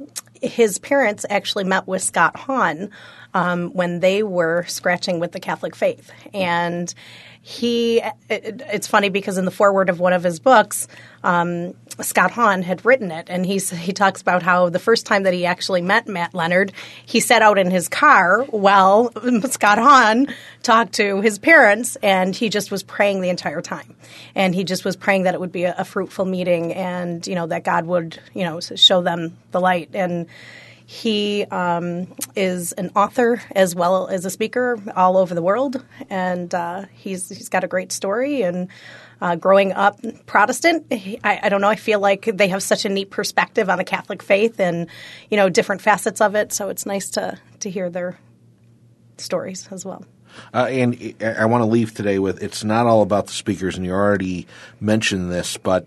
his 0.40 0.78
parents 0.78 1.24
actually 1.28 1.64
met 1.64 1.86
with 1.86 2.02
Scott 2.02 2.36
Hahn 2.36 2.90
um, 3.32 3.70
when 3.70 4.00
they 4.00 4.22
were 4.22 4.64
scratching 4.68 5.18
with 5.18 5.32
the 5.32 5.40
Catholic 5.40 5.74
faith, 5.74 6.10
and 6.32 6.94
he. 7.42 7.98
It, 8.30 8.62
it's 8.66 8.86
funny 8.86 9.08
because 9.08 9.38
in 9.38 9.44
the 9.44 9.50
foreword 9.50 9.88
of 9.88 9.98
one 10.00 10.12
of 10.12 10.22
his 10.22 10.40
books. 10.40 10.88
Um, 11.22 11.74
Scott 12.00 12.32
Hahn 12.32 12.62
had 12.62 12.84
written 12.84 13.10
it, 13.10 13.28
and 13.30 13.46
he's, 13.46 13.70
he 13.70 13.92
talks 13.92 14.20
about 14.20 14.42
how 14.42 14.68
the 14.68 14.78
first 14.78 15.06
time 15.06 15.22
that 15.24 15.32
he 15.32 15.46
actually 15.46 15.82
met 15.82 16.08
Matt 16.08 16.34
Leonard, 16.34 16.72
he 17.06 17.20
set 17.20 17.42
out 17.42 17.58
in 17.58 17.70
his 17.70 17.88
car 17.88 18.42
while 18.44 19.12
Scott 19.50 19.78
Hahn 19.78 20.26
talked 20.62 20.94
to 20.94 21.20
his 21.20 21.38
parents, 21.38 21.96
and 21.96 22.34
he 22.34 22.48
just 22.48 22.70
was 22.70 22.82
praying 22.82 23.20
the 23.20 23.28
entire 23.28 23.62
time. 23.62 23.94
And 24.34 24.54
he 24.54 24.64
just 24.64 24.84
was 24.84 24.96
praying 24.96 25.24
that 25.24 25.34
it 25.34 25.40
would 25.40 25.52
be 25.52 25.64
a, 25.64 25.74
a 25.78 25.84
fruitful 25.84 26.24
meeting, 26.24 26.72
and 26.72 27.24
you 27.26 27.34
know 27.34 27.46
that 27.46 27.64
God 27.64 27.86
would 27.86 28.18
you 28.32 28.44
know 28.44 28.60
show 28.60 29.02
them 29.02 29.36
the 29.52 29.60
light. 29.60 29.90
And 29.94 30.26
he 30.86 31.44
um, 31.44 32.08
is 32.36 32.72
an 32.72 32.90
author 32.94 33.40
as 33.52 33.74
well 33.74 34.08
as 34.08 34.24
a 34.24 34.30
speaker 34.30 34.78
all 34.94 35.16
over 35.16 35.34
the 35.34 35.42
world, 35.42 35.82
and 36.10 36.52
uh, 36.54 36.84
he's 36.92 37.28
he's 37.28 37.48
got 37.48 37.64
a 37.64 37.68
great 37.68 37.92
story 37.92 38.42
and. 38.42 38.68
Uh, 39.20 39.36
growing 39.36 39.72
up 39.72 40.00
Protestant, 40.26 40.86
I, 40.90 41.40
I 41.42 41.48
don't 41.48 41.60
know. 41.60 41.68
I 41.68 41.76
feel 41.76 42.00
like 42.00 42.24
they 42.24 42.48
have 42.48 42.62
such 42.62 42.84
a 42.84 42.88
neat 42.88 43.10
perspective 43.10 43.70
on 43.70 43.78
the 43.78 43.84
Catholic 43.84 44.22
faith 44.22 44.60
and 44.60 44.88
you 45.30 45.36
know 45.36 45.48
different 45.48 45.82
facets 45.82 46.20
of 46.20 46.34
it. 46.34 46.52
So 46.52 46.68
it's 46.68 46.86
nice 46.86 47.10
to 47.10 47.38
to 47.60 47.70
hear 47.70 47.90
their 47.90 48.18
stories 49.18 49.68
as 49.70 49.84
well. 49.84 50.04
Uh, 50.52 50.66
and 50.68 51.14
I 51.20 51.26
I 51.26 51.44
want 51.46 51.62
to 51.62 51.66
leave 51.66 51.94
today 51.94 52.18
with 52.18 52.42
it's 52.42 52.64
not 52.64 52.86
all 52.86 53.02
about 53.02 53.26
the 53.26 53.32
speakers, 53.32 53.76
and 53.76 53.86
you 53.86 53.92
already 53.92 54.46
mentioned 54.80 55.30
this, 55.30 55.56
but 55.56 55.86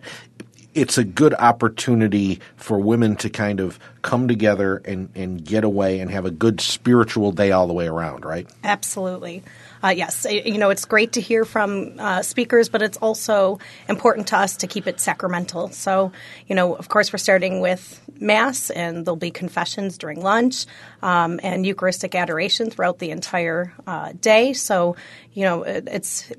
it's 0.78 0.98
a 1.00 1.04
good 1.04 1.34
opportunity 1.34 2.40
for 2.56 2.78
women 2.78 3.16
to 3.16 3.32
kind 3.32 3.60
of 3.60 3.80
come 4.04 4.28
together 4.28 4.80
and, 4.86 5.10
and 5.16 5.44
get 5.44 5.64
away 5.64 6.00
and 6.00 6.12
have 6.12 6.24
a 6.24 6.30
good 6.30 6.62
spiritual 6.62 7.32
day 7.32 7.52
all 7.52 7.66
the 7.66 7.74
way 7.74 7.88
around, 7.88 8.24
right? 8.24 8.48
Absolutely. 8.64 9.42
Uh, 9.84 9.90
yes, 9.90 10.26
you 10.30 10.58
know, 10.58 10.70
it's 10.70 10.86
great 10.86 11.14
to 11.14 11.22
hear 11.22 11.46
from 11.46 12.00
uh, 12.00 12.22
speakers, 12.22 12.70
but 12.70 12.82
it's 12.82 12.98
also 12.98 13.60
important 13.88 14.28
to 14.28 14.38
us 14.38 14.58
to 14.58 14.68
keep 14.68 14.88
it 14.88 15.00
sacramental. 15.00 15.70
So, 15.70 16.12
you 16.48 16.56
know, 16.56 16.76
of 16.76 16.90
course, 16.90 17.14
we're 17.14 17.20
starting 17.20 17.62
with 17.62 18.02
Mass, 18.20 18.70
and 18.70 19.06
there'll 19.06 19.16
be 19.16 19.32
confessions 19.32 19.98
during 19.98 20.22
lunch 20.22 20.66
um, 21.02 21.40
and 21.44 21.66
Eucharistic 21.66 22.16
adoration 22.16 22.70
throughout 22.70 23.00
the 23.00 23.12
entire 23.12 23.74
uh, 23.86 24.14
day. 24.20 24.54
So, 24.54 24.96
you 25.34 25.44
know, 25.44 25.64
it, 25.64 25.88
it's 25.88 26.32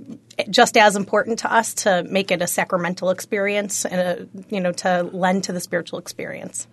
just 0.50 0.76
as 0.76 0.96
important 0.96 1.40
to 1.40 1.52
us 1.52 1.74
to 1.74 2.02
make 2.04 2.30
it 2.30 2.42
a 2.42 2.46
sacramental 2.46 3.10
experience 3.10 3.84
and, 3.84 4.00
a, 4.00 4.28
you 4.48 4.60
know, 4.60 4.72
to 4.72 5.02
lend 5.12 5.44
to 5.44 5.52
the 5.52 5.60
spiritual 5.60 5.98
experience. 5.98 6.66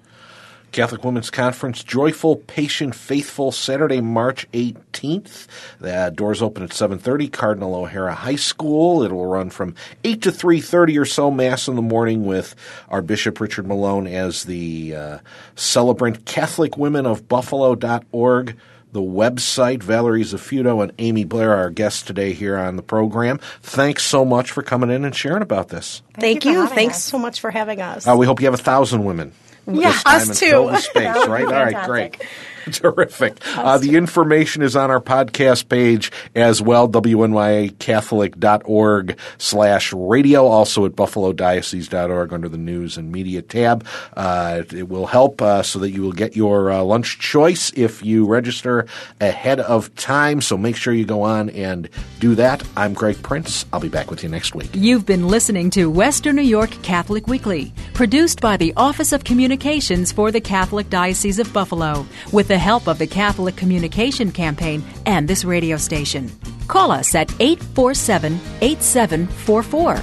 Catholic 0.76 1.04
Women's 1.06 1.30
Conference, 1.30 1.86
Joyful, 1.86 2.36
Patient, 2.36 2.96
Faithful, 2.96 3.54
Saturday, 3.54 4.02
March 4.02 4.46
18th. 4.52 5.48
The 5.80 6.12
doors 6.14 6.42
open 6.42 6.64
at 6.64 6.72
7.30, 6.72 7.32
Cardinal 7.32 7.76
O'Hara 7.76 8.14
High 8.14 8.36
School. 8.36 9.02
It 9.02 9.14
will 9.14 9.26
run 9.26 9.52
from 9.52 9.74
8 10.04 10.22
to 10.24 10.34
3.30 10.34 11.00
or 11.00 11.06
so, 11.06 11.32
Mass 11.32 11.70
in 11.70 11.78
the 11.78 11.82
morning 11.82 12.26
with 12.26 12.56
our 12.90 13.02
Bishop 13.02 13.40
Richard 13.40 13.66
Malone 13.66 14.06
as 14.06 14.44
the 14.44 14.94
uh, 14.94 15.20
celebrant, 15.56 16.26
CatholicWomenOfBuffalo.org 16.26 18.58
the 18.92 19.02
website. 19.02 19.82
Valerie 19.82 20.24
Zafuto 20.24 20.84
and 20.84 20.92
Amy 21.00 21.24
Blair 21.24 21.52
are 21.52 21.58
our 21.58 21.70
guests 21.70 22.02
today 22.02 22.34
here 22.34 22.58
on 22.58 22.76
the 22.76 22.82
program. 22.82 23.40
Thanks 23.62 24.04
so 24.04 24.26
much 24.26 24.52
for 24.52 24.62
coming 24.62 24.90
in 24.90 25.06
and 25.06 25.16
sharing 25.16 25.42
about 25.42 25.70
this. 25.70 26.02
Thank, 26.16 26.44
Thank 26.44 26.46
you. 26.46 26.64
you. 26.64 26.68
Thanks 26.68 26.96
us. 26.96 27.04
so 27.04 27.18
much 27.18 27.40
for 27.40 27.52
having 27.52 27.80
us. 27.82 28.06
Uh, 28.06 28.18
we 28.18 28.26
hope 28.26 28.42
you 28.42 28.48
have 28.48 28.54
a 28.54 28.58
thousand 28.58 29.06
women. 29.06 29.32
Yeah, 29.72 29.98
us 30.06 30.40
too. 30.40 30.76
Space, 30.80 31.28
right? 31.28 31.46
All 31.46 31.52
right, 31.52 31.86
great. 31.86 32.18
Terrific. 32.72 33.38
Uh, 33.56 33.78
the 33.78 33.96
information 33.96 34.64
is 34.64 34.76
on 34.76 34.90
our 34.90 35.00
podcast 35.00 35.70
page 35.70 36.12
as 36.34 36.60
well, 36.62 36.90
wnycatholic.org 36.90 39.20
slash 39.38 39.94
radio, 39.94 40.48
also 40.48 40.86
at 40.86 40.94
buffalodiocese.org 40.94 42.34
under 42.34 42.50
the 42.50 42.58
news 42.58 42.98
and 42.98 43.12
media 43.12 43.44
tab. 43.44 43.86
Uh, 44.18 44.64
it 44.74 44.90
will 44.90 45.06
help 45.06 45.40
uh, 45.42 45.62
so 45.62 45.78
that 45.80 45.92
you 45.92 46.02
will 46.02 46.12
get 46.12 46.36
your 46.36 46.72
uh, 46.72 46.82
lunch 46.82 47.20
choice 47.20 47.72
if 47.76 48.04
you 48.04 48.26
register 48.26 48.88
ahead 49.22 49.60
of 49.60 49.94
time. 49.96 50.42
So 50.42 50.58
make 50.58 50.76
sure 50.76 50.92
you 50.94 51.06
go 51.06 51.22
on 51.22 51.52
and 51.52 51.88
do 52.20 52.34
that. 52.36 52.64
I'm 52.76 52.94
Greg 52.94 53.22
Prince. 53.22 53.66
I'll 53.72 53.80
be 53.80 53.90
back 53.90 54.10
with 54.10 54.24
you 54.24 54.30
next 54.30 54.56
week. 54.56 54.72
You've 54.74 55.06
been 55.06 55.28
listening 55.28 55.70
to 55.72 55.92
Western 55.92 56.36
New 56.36 56.42
York 56.42 56.72
Catholic 56.82 57.28
Weekly, 57.28 57.74
produced 57.94 58.42
by 58.42 58.58
the 58.58 58.74
Office 58.76 59.12
of 59.12 59.24
Communications 59.24 60.12
for 60.12 60.32
the 60.32 60.42
Catholic 60.42 60.90
Diocese 60.90 61.38
of 61.38 61.54
Buffalo, 61.54 62.08
with 62.32 62.50
the 62.56 62.60
help 62.60 62.88
of 62.88 62.98
the 62.98 63.06
Catholic 63.06 63.58
Communication 63.58 64.32
Campaign 64.32 64.82
and 65.06 65.28
this 65.28 65.44
radio 65.44 65.76
station. 65.76 66.32
Call 66.70 66.90
us 66.90 67.14
at 67.14 67.30
847 67.42 68.40
8744 68.62 70.02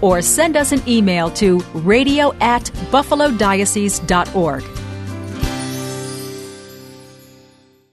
or 0.00 0.20
send 0.20 0.56
us 0.56 0.72
an 0.72 0.82
email 0.88 1.30
to 1.30 1.60
radio 1.74 2.34
at 2.40 2.64
buffalodiocese.org. 2.90 4.81